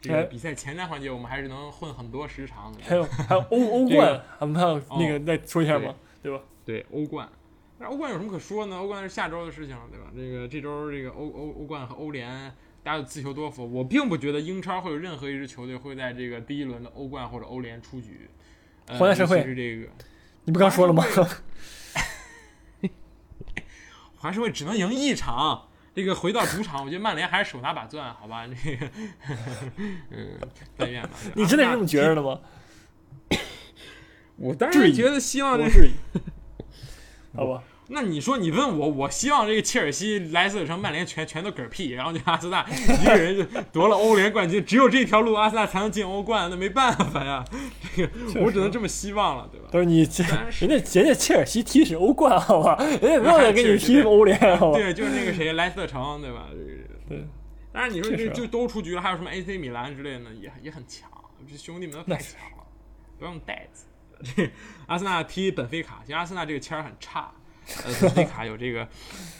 [0.00, 2.80] 这个比赛前瞻环节，我们还是能混很多时长的。
[2.84, 5.94] 还有还有欧欧冠，我们还有那个再说一下吧？
[6.22, 6.42] 对吧？
[6.66, 7.26] 对欧冠。
[7.78, 8.76] 那欧冠有什么可说呢？
[8.76, 10.12] 欧冠是下周的事情，对吧？
[10.14, 12.52] 这个这周这个欧欧欧冠和欧联，
[12.82, 13.64] 大家就自求多福。
[13.72, 18.28] 我并不觉得英超会有任何一支球队会在这个第一轮的欧冠或者欧联出局。
[18.86, 19.90] 华夏社会是这个，
[20.44, 21.02] 你不刚说了吗？
[24.24, 25.68] 华夏社会只能赢一场。
[25.94, 28.46] 这个回到主场，我觉得曼联还是手拿把攥，好吧？
[28.46, 28.88] 这个，
[30.10, 30.40] 嗯，
[30.78, 31.10] 但愿吧。
[31.36, 32.40] 你真的这么觉得的吗？
[34.36, 35.90] 我当然觉得希望这是，
[37.36, 37.62] 好吧？
[37.88, 47.44] 那你说你问我，我希望这个切尔西、莱斯特城、曼联全全都嗝屁，然后就阿森纳 一个人就夺了欧联冠军，只有这条路阿森纳才能进欧冠，那没办法呀，
[47.94, 49.68] 这个我只能这么希望了，对吧？
[49.70, 50.24] 都是你这，
[50.60, 52.76] 人家人家切尔西踢的是欧冠，好吧？
[52.82, 54.78] 人家不要再给你踢欧联，好吧？
[54.78, 56.48] 对，就是那个谁，莱斯特城，对吧？
[57.08, 57.26] 对。
[57.70, 61.10] 当然你说这就都出局了，还有什么 AC 米兰之类的，也也很强，
[61.46, 62.64] 这兄弟们都太强了，
[63.18, 63.84] 不用带子。
[64.36, 64.48] 这
[64.86, 67.30] 阿森纳踢本菲卡，其实阿森纳这个签儿很差。
[67.84, 68.86] 呃，本菲卡有这个，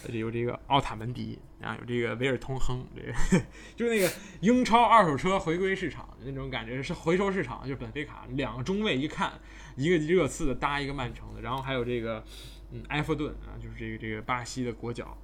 [0.09, 3.45] 有这个奥塔门迪啊，有这个维尔通亨，这个
[3.77, 4.11] 就是那个
[4.41, 9.33] 英超二手车回归市场那种感觉，是回收市场，就是本菲卡两个中卫，一看
[9.77, 12.25] 一个热刺的搭一个曼城的，然后还有这个
[12.73, 15.17] 嗯埃弗顿啊，就是这个这个巴西的国脚。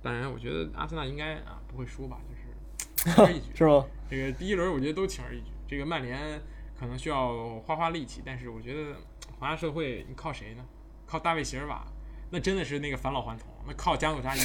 [0.00, 3.84] 当然，我觉得阿森纳应该啊不会输吧，就是轻而易举 是吗？
[4.08, 5.50] 这个第一轮我觉得都轻而易举。
[5.66, 6.40] 这个曼联
[6.78, 8.94] 可能需要花花力气，但是我觉得
[9.38, 10.64] 华夏社会你靠谁呢？
[11.04, 11.84] 靠大卫席尔瓦。
[12.30, 14.40] 那真的是那个返老还童，那靠加索扎伊，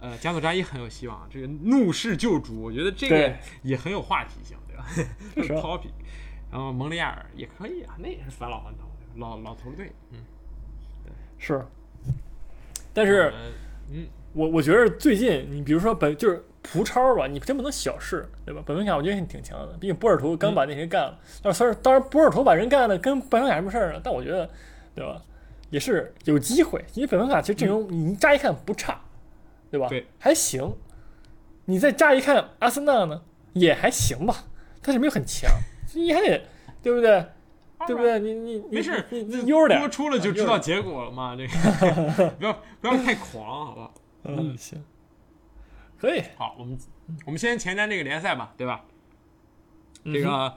[0.00, 1.28] 呃，加索扎伊很有希望。
[1.30, 4.86] 这个怒视救主，我觉得这个也很有话题性，对吧？
[5.36, 5.90] 是 topic。
[6.50, 10.18] 然后蒙利亚尔也可以啊，那也是返老还童，老老头队，嗯，
[11.04, 11.64] 对，是。
[12.94, 13.32] 但是，
[13.90, 18.62] 嗯，我我觉得最近你比如说本就是葡超吧，你真不能小视，对吧？
[18.64, 21.18] 本菲卡我觉得挺强的，毕竟波尔图刚把那些干了。
[21.42, 24.00] 但是当然波尔图把人干了，跟本菲卡什么事儿呢？
[24.02, 24.48] 但我觉得，
[24.94, 25.22] 对吧？
[25.70, 29.00] 也是有机会，因为本菲卡其实阵容你乍一看不差，
[29.70, 29.88] 对吧？
[29.88, 30.76] 对，还行。
[31.66, 34.44] 你再乍一看阿森纳呢，也还行吧，
[34.80, 35.50] 但是没有很强，
[35.94, 36.42] 你还得
[36.82, 37.26] 对不对？
[37.86, 38.18] 对不对？
[38.18, 39.78] 你你没事，你你悠着点。
[39.78, 43.90] 播出了就知道结果了嘛，这个 不要不要太狂，好吧？
[44.24, 44.82] 嗯，行，
[45.96, 46.22] 可以。
[46.36, 46.76] 好，我们
[47.26, 48.84] 我们先前瞻这个联赛吧，对吧？
[50.04, 50.54] 这个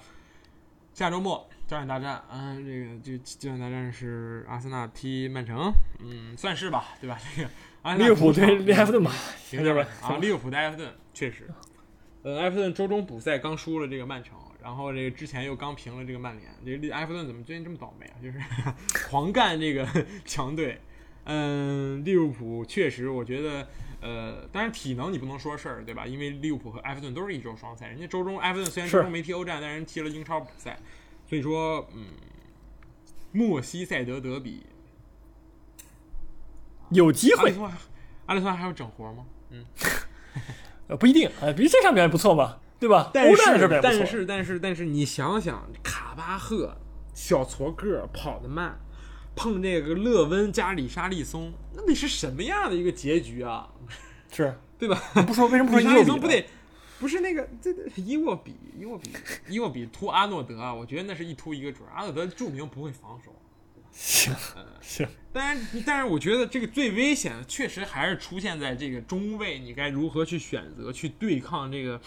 [0.93, 1.47] 下周末。
[1.71, 7.17] 焦点大战，嗯，这个这焦点大战是阿森纳踢曼城，嗯，算是吧，对吧？
[7.33, 9.09] 这个利物浦对埃弗顿吧，
[9.41, 9.87] 行着吧？
[10.01, 11.49] 啊，利物浦对埃弗顿确实，
[12.23, 18.19] 呃，埃弗顿周中补赛刚输了这个曼城，然后这个之前又刚平了这个曼联，这个埃弗顿怎么最近这么倒霉啊？
[18.21, 18.37] 就是
[19.07, 19.87] 狂干这个
[20.25, 20.77] 强队，
[21.23, 23.65] 嗯，利物浦确实，我觉得，
[24.01, 26.05] 呃，当然体能你不能说事儿，对吧？
[26.05, 30.77] 因为利物浦和埃弗顿都是一周双赛，人家周中埃弗顿虽然周中没踢欧战，但人踢了英超补赛。
[31.31, 32.07] 所以说，嗯，
[33.31, 34.65] 莫西塞德德比
[36.89, 37.55] 有机会。
[38.25, 39.25] 阿里松还要整活吗？
[39.49, 39.63] 嗯，
[40.89, 43.11] 呃，不一定啊，比这场表现不错嘛，对吧？
[43.13, 43.37] 但是，
[43.81, 46.75] 但是，但是，但是，你想想，卡巴赫
[47.13, 48.77] 小矬个跑得慢，
[49.33, 53.69] 碰这个勒温加里沙利松，那得是什么样的一个结局啊？
[54.33, 55.01] 是对吧？
[55.25, 56.45] 不说为什么不说 沙利松不得？
[57.01, 59.09] 不是那个，这伊沃比，伊沃比，
[59.49, 60.71] 伊沃比突阿诺德啊！
[60.71, 61.81] 我觉得那是一突一个准。
[61.89, 63.33] 阿诺德著名不会防守，
[63.91, 64.31] 行，
[64.81, 65.07] 行。
[65.33, 71.99] 但是，但是我觉得这个最危险的，确实还是出现在这个中卫，你该如何去选择去对抗这个？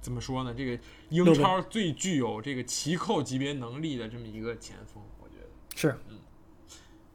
[0.00, 0.54] 怎么说呢？
[0.56, 0.78] 这个
[1.08, 6.20] 英超最具有这个奇扣级别能力的这么一个前锋，我觉得是，嗯。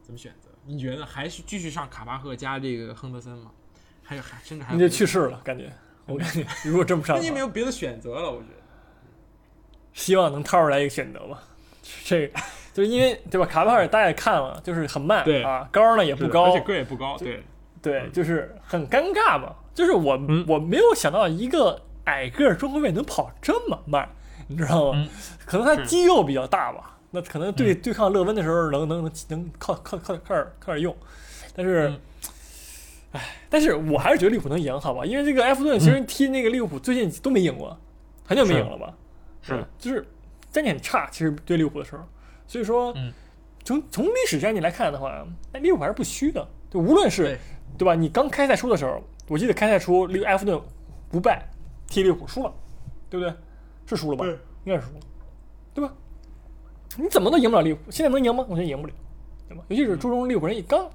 [0.02, 0.50] 怎么选择？
[0.66, 3.52] 你觉得还是继续上卡巴赫加这个亨德森吗？
[4.02, 4.74] 还有，还甚至还？
[4.74, 5.72] 你就去世了，感觉。
[6.06, 8.30] 我感觉如果这么上，那你没有别的选择了。
[8.30, 8.62] 我觉得，
[9.92, 11.42] 希望能掏出来一个选择吧。
[12.04, 12.26] 这
[12.72, 13.46] 就是因为对吧？
[13.46, 17.42] 卡巴尔大家也看了，就是很慢，对啊，高呢也不高，而且个也不高，对
[17.80, 19.54] 对，就是很尴尬嘛。
[19.74, 24.08] 就是我我没有想到一个矮个中后卫能跑这么慢，
[24.48, 25.08] 你知道吗？
[25.46, 30.96] 可能他肌肉比较大吧，那可能对对抗勒温的时候能能能能靠靠靠靠点靠点用，
[31.54, 31.92] 但是。
[33.52, 35.04] 唉，但是我还是觉得利物浦能赢，好吧？
[35.04, 37.78] 因为这个埃弗顿其实踢那个利物浦最近都没赢过，
[38.24, 38.94] 很久没赢了吧？
[39.42, 40.06] 是的，就是
[40.50, 42.02] 战绩很差，其实对利物浦的时候，
[42.46, 43.12] 所以说，嗯
[43.64, 47.38] 从从历史战绩来看的话，那利物浦还是不虚的，就无论是对
[47.78, 47.94] 对吧？
[47.94, 50.60] 你刚开赛初的时候，我记得开赛初利埃弗顿
[51.10, 51.46] 不败
[51.86, 52.52] 踢利物浦输了，
[53.10, 53.32] 对不对？
[53.86, 54.24] 是输了吧？
[54.24, 54.32] 对
[54.64, 55.00] 应该是输了，
[55.74, 55.92] 对吧？
[56.96, 58.44] 你怎么都赢不了利物浦，现在能赢吗？
[58.48, 58.94] 我觉得赢不了，
[59.48, 59.62] 对吧？
[59.68, 60.90] 尤其是注重利物浦人一刚，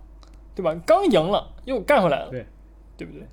[0.57, 0.73] 对吧？
[0.87, 2.47] 刚赢了又干回来了，对
[2.97, 3.27] 对不对？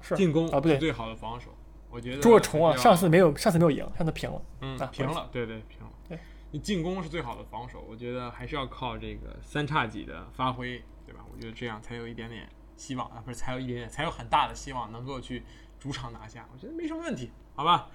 [0.00, 1.50] 是进攻啊，不对是，最好的防守，
[1.90, 4.40] 我觉得捉个虫啊，上次没有，上次没有赢，上次平了。
[4.62, 5.90] 嗯啊平了，对对平了。
[6.08, 6.18] 对，
[6.52, 11.20] 你进攻是最好的防守，我觉得还是要靠这个三叉戟的发挥，对吧？
[11.30, 12.48] 我觉得这样才有一点点
[12.78, 15.42] 希望啊，不是才有一点点，才有很大的希望能够去
[15.78, 17.88] 主场拿下，我觉得没什么问题，好吧？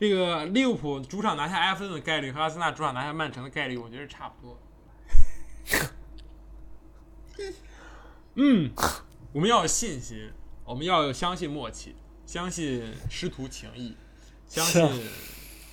[0.00, 4.56] 这个利物浦主场拿下埃弗顿的概率和阿森纳主场拿下曼城的概率，我觉得差不多。
[8.34, 8.70] 嗯，
[9.32, 10.30] 我们要有信心，
[10.64, 11.94] 我们要有相信默契，
[12.26, 13.96] 相信师徒情谊，
[14.46, 14.82] 相信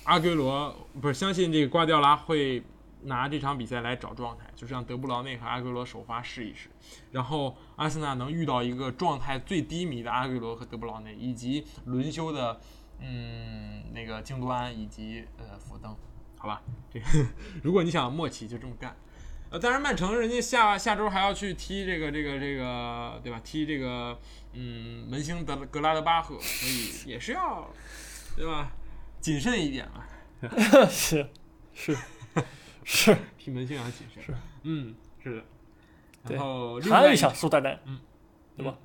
[0.04, 2.62] 阿圭罗不是相信这个瓜迪奥拉会
[3.02, 6.68] 拿这场比赛来找状态，就是让德布劳内和阿圭罗首发试一试，
[7.12, 12.60] 然后阿森纳能遇到一个状态最低迷的阿圭罗和德布劳内，以及轮休的
[13.00, 15.94] 嗯那个京多安以及呃福登，
[16.36, 16.62] 好吧，
[16.92, 17.06] 这个
[17.62, 18.96] 如果你想默契就这么干。
[19.50, 23.40] 呃，当然，曼城人家下下周还要去踢这个这个这个，对吧？
[23.44, 24.18] 踢这个
[24.52, 27.68] 嗯门兴德格拉德巴赫，所以也是要
[28.36, 28.72] 对吧？
[29.20, 30.04] 谨慎一点嘛，
[30.90, 31.28] 是
[31.72, 31.96] 是
[32.84, 34.22] 是， 踢门兴要谨慎。
[34.22, 34.34] 是，
[34.64, 35.44] 嗯，是的。
[36.28, 38.00] 然后另外还有一场速大战，嗯，
[38.56, 38.76] 对吧？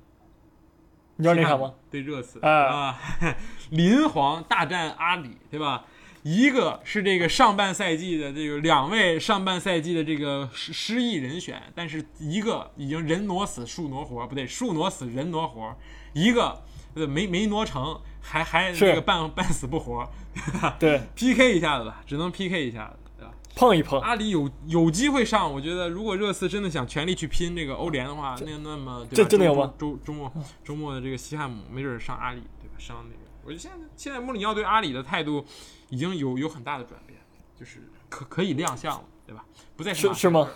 [1.16, 1.74] 你知道那场吗？？
[1.90, 2.98] 对热刺哎啊，
[3.70, 5.84] 林皇大战阿里，对吧？
[6.22, 15.76] 一个是这个上半赛季的这个两位上半赛季的这个失失意人选，但是一个已经人挪死树挪活，不对，树挪死人挪活，
[16.12, 16.62] 一个
[16.94, 20.08] 呃没没挪成，还还是这个半半死不活
[20.78, 23.34] 对，，PK 一下子吧，只能 PK 一下子，对吧？
[23.56, 30.32] 碰一碰，阿里有有机会上，我觉得如果热刺真的想全力去拼这个欧联的话，那那么对吧这真的有吗周周周末
[30.64, 32.74] 周末的这个西汉姆没准上阿里，对吧？
[32.78, 35.44] 上那个，我觉得现在现在穆里尼奥对阿里的态度
[35.92, 37.18] 已经有有很大的转变，
[37.54, 39.44] 就是可可以亮相了，对吧？
[39.76, 40.48] 不再马是是吗？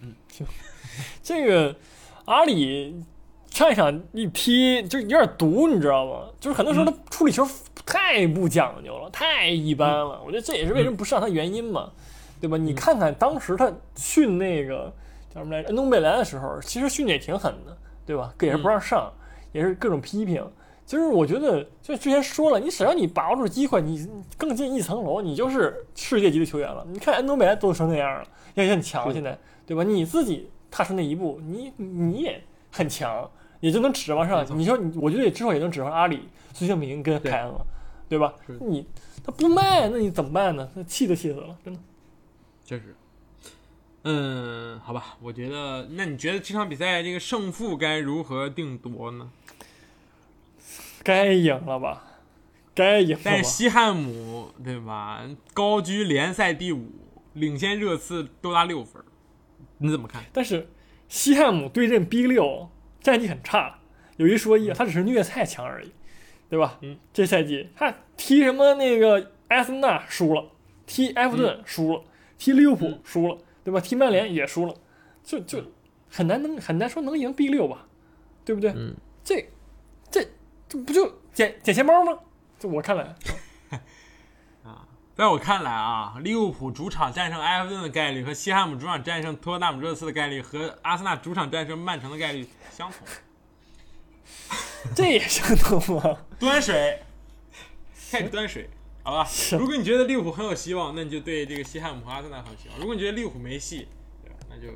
[0.00, 0.46] 嗯，行。
[1.22, 1.76] 这个
[2.24, 3.04] 阿里
[3.50, 6.30] 上一场一踢就有点毒，你知道吗？
[6.40, 7.46] 就是很多时候他处理球
[7.84, 10.22] 太不讲究了，太一般了。
[10.24, 11.92] 我觉得这也是为什么不上他原因嘛，
[12.40, 12.56] 对吧？
[12.56, 14.90] 你看看当时他训那个
[15.28, 17.76] 叫什么来着，恩东贝莱的时候，其实训的也挺狠的，
[18.06, 18.32] 对吧？
[18.40, 19.12] 也是不让上，
[19.52, 20.42] 也是各种批评。
[20.88, 24.08] 就是我觉得，就之前说了，你只要你把握住机会，你
[24.38, 26.82] 更进一层楼，你就是世界级的球员了。
[26.90, 29.84] 你看安东贝莱都成那样了，也很强，现在对吧？
[29.84, 33.30] 你自己踏出那一步，你你也很强，
[33.60, 37.66] 也就能指望上你说你，我觉得也至少也能指望阿里、孙兴民跟对凯恩了，
[38.08, 38.32] 对吧？
[38.58, 38.86] 你
[39.22, 40.66] 他不卖，那你怎么办呢？
[40.72, 41.78] 那气都气死了，真的。
[42.64, 42.96] 确实。
[44.04, 49.30] 嗯，好吧，我觉得，那你觉得这场比赛这个胜负该如何定夺呢？
[51.08, 52.04] 该赢了吧？
[52.74, 53.44] 该赢了但是？
[53.44, 56.90] 西汉姆对吧，高居联赛第五，
[57.32, 59.02] 领先热刺多达六分，
[59.78, 60.22] 你怎么看？
[60.34, 60.68] 但是
[61.08, 62.68] 西汉姆对阵 B 六
[63.00, 63.78] 战绩很差，
[64.18, 65.90] 有一说一，他只是虐菜强而已，
[66.50, 66.76] 对吧？
[66.82, 70.44] 嗯，这赛季他踢什么那个埃森纳输了，
[70.84, 72.04] 踢埃弗顿输了，
[72.36, 73.80] 踢利物浦嗯输了，对吧？
[73.80, 74.74] 踢曼联也输了，
[75.24, 75.64] 就就
[76.10, 77.86] 很难能很难说能赢 B 六吧，
[78.44, 78.72] 对不对？
[78.76, 78.94] 嗯，
[79.24, 79.48] 这
[80.68, 82.18] 这这不就捡捡钱包吗？
[82.58, 83.14] 就我看来，
[84.64, 93.06] 啊在我看来啊，利物浦主场战胜埃弗顿的概率和西汉姆主场战胜托特纳姆热刺的概率和阿森纳主场战胜曼城的概率相同。
[94.94, 96.18] 这也相同吗？
[96.38, 97.02] 端水，
[98.10, 98.70] 开始端水，
[99.02, 99.28] 好吧？
[99.58, 103.88] 如果你觉得利物浦很有希望，那你就对这个西汉姆和阿森纳很有希望；如果你觉得利物浦没戏，
[104.22, 104.36] 对吧？
[104.48, 104.68] 那就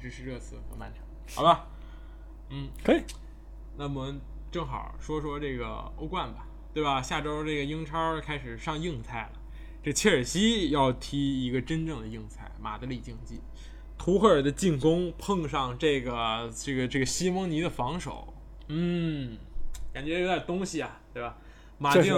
[0.00, 1.02] 支持热刺和曼城，
[1.34, 1.66] 好吧？
[2.48, 3.02] 嗯，可以，
[3.76, 4.20] 那么我们
[4.50, 7.00] 正好说说这个欧冠吧，对吧？
[7.00, 9.40] 下周这个英超开始上硬菜了，
[9.82, 13.40] 这切尔西要踢一个真正的硬菜——马德里竞技。
[13.96, 18.32] 图赫尔的进攻碰上这个这个这个西蒙尼的防守，
[18.68, 19.36] 嗯，
[19.92, 21.36] 感觉有点东西啊，对吧？
[21.78, 22.12] 马竞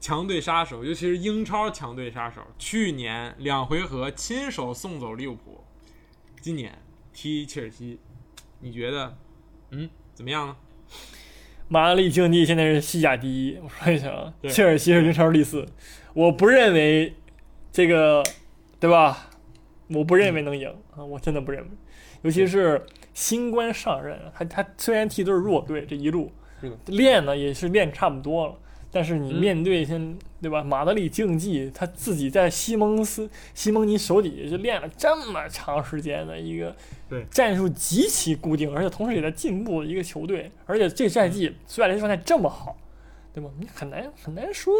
[0.00, 5.64] 强队杀手，尤其是英超强队杀手，去年两回合亲手送走利物浦，
[6.40, 6.82] 今年
[7.12, 8.00] 踢切尔西，
[8.60, 9.16] 你觉得，
[9.70, 10.56] 嗯，怎么样呢？
[11.72, 15.64] 马德里竞技现在是西甲第一，我说一下啊，切尔西是英超第四，
[16.14, 17.14] 我不认为
[17.70, 18.24] 这个，
[18.80, 19.30] 对吧？
[19.86, 21.68] 我不认为能赢啊，我真的不认为，
[22.22, 26.32] 尤其是新官上任，他他虽然踢都是弱队，这一路
[26.86, 28.58] 练呢也是练差不多了，
[28.92, 36.74] 但是你嗯面对像对吧，马德里竞技，他自己在西蒙斯西蒙尼手底下就练了这么长时间的一个
[37.08, 42.76] 对战术极其固定，而且同时也在进步的一个球队，而且这赛季苏亚雷斯状态这么好，
[43.32, 43.50] 对吧？
[43.58, 44.74] 你很难很难说，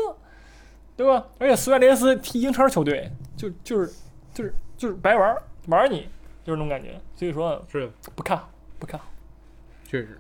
[0.97, 1.29] 对吧？
[1.39, 3.93] 而且苏亚雷斯踢英超球队，就就是
[4.33, 5.37] 就是就是白玩
[5.67, 6.09] 玩你，
[6.43, 6.99] 就是那种感觉。
[7.15, 8.43] 所以说是，不看，
[8.79, 8.99] 不看。
[9.87, 10.19] 确实，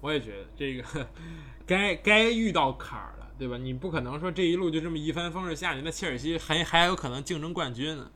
[0.00, 1.06] 我也觉得这个
[1.70, 3.56] 该该遇到坎儿了，对吧？
[3.56, 8.10] 你不可能说这一路就这么一帆风顺下去，那切尔西还还有可能竞争冠军呢。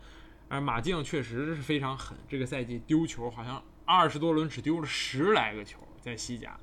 [0.49, 6.59] 而马竞确实是非常狠，这个赛季丢球好像二十多轮只丢了十来个球，在西甲，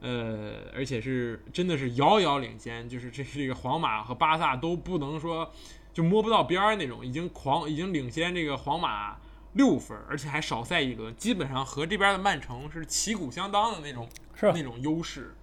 [0.00, 5.52] 呃，而且是真的是遥遥领先，就是这这个皇马和巴萨都不能说
[5.92, 9.16] 就摸不到边儿那种，已经狂已经领先这个皇马
[9.54, 15.34] 六分，而且还少赛一轮，基本上和这边的曼城是旗鼓相当的那种是那种优势，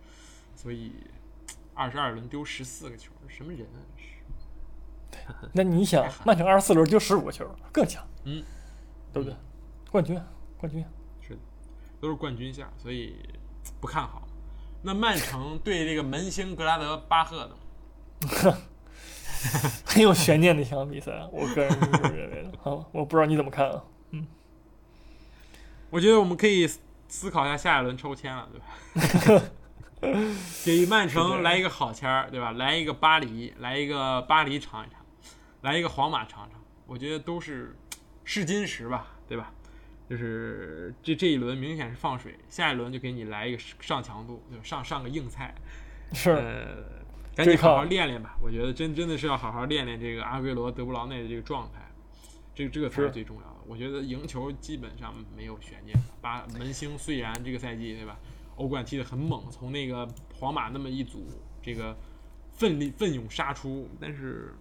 [0.62, 0.94] 所以
[1.74, 3.82] 二十二轮丢十四个球，什么人啊？
[5.10, 8.44] 这是 那你想曼城二十四轮丢十五个球，更强，嗯，
[9.12, 9.36] 对不对？
[9.90, 10.22] 冠军，
[10.60, 10.86] 冠军
[11.20, 11.36] 是，
[12.00, 13.16] 都是冠军相，所以
[13.80, 14.28] 不看好。
[14.84, 17.56] 那曼城对这个门兴格拉德巴赫的，
[19.84, 22.52] 很有悬念的一场比赛，我个人是这么认为的。
[22.62, 23.84] 好，我不知道你怎么看啊？
[24.12, 24.28] 嗯
[25.90, 26.68] 我觉得我们可以
[27.08, 29.46] 思考一下下一轮抽签了，对吧？
[30.66, 32.52] 给曼城来一个好签儿，对吧？
[32.54, 35.00] 来一个巴黎，来一个巴黎尝一尝，
[35.62, 37.76] 来一个皇马尝尝，我觉得都是
[38.24, 39.54] 试金石吧，对吧？
[40.10, 44.64] 就是这这一轮明显是放水，下一轮就给你来一个上强度，对吧？
[44.64, 45.56] 上上个硬菜，
[46.12, 46.84] 是，呃，
[47.34, 48.36] 赶紧好好练练吧。
[48.42, 51.80] 我觉得真真的是要好好练练这个阿圭罗、德布劳内的这个状态，
[52.54, 53.56] 这这个才是是最重要的。
[53.68, 55.98] 我觉得赢球基本上没有悬念。
[56.20, 58.18] 巴门兴虽然这个赛季对吧，
[58.62, 60.08] 欧冠踢得很猛，从那个
[60.40, 61.26] 皇马那么一组
[61.64, 61.98] 这个
[62.54, 64.54] 奋力奋勇杀出，但是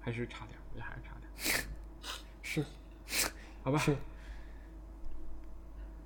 [0.00, 1.66] 还是差点儿，我觉得还是差点。
[2.42, 2.64] 是，
[3.62, 3.78] 好吧。
[3.78, 3.94] 是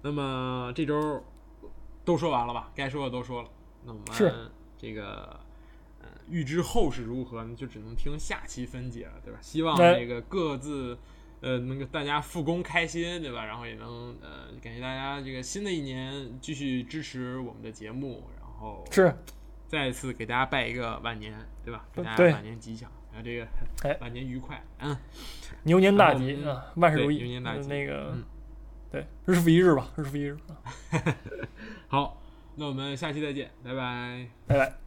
[0.03, 1.25] 那么这周
[2.05, 2.71] 都说完了吧？
[2.75, 3.49] 该说的都说了。
[3.85, 5.41] 那我是们这个
[6.03, 7.55] 呃，预知后事如何呢？
[7.55, 9.39] 就只能听下期分解了，对吧？
[9.41, 10.99] 希望哎这个各自
[11.45, 13.45] 呃能够大家复工开心，对吧？
[13.45, 19.15] 然后也能呃感谢大家这个新的一年继续支持我们的节目，然后是，
[19.69, 21.87] 再次给大家拜一个晚年，对吧？
[21.93, 23.47] 给大家对晚年吉祥，然后这个
[23.83, 24.97] 哎晚年愉快，嗯。
[25.65, 27.19] 牛年大吉啊，万事如意。
[27.19, 28.25] 牛年大吉那个嗯，
[28.91, 30.57] 对，日复一日吧，日复一日啊，
[31.89, 32.23] 好，
[32.57, 34.29] 那我们下期再见，拜拜。
[34.47, 34.84] 拜拜。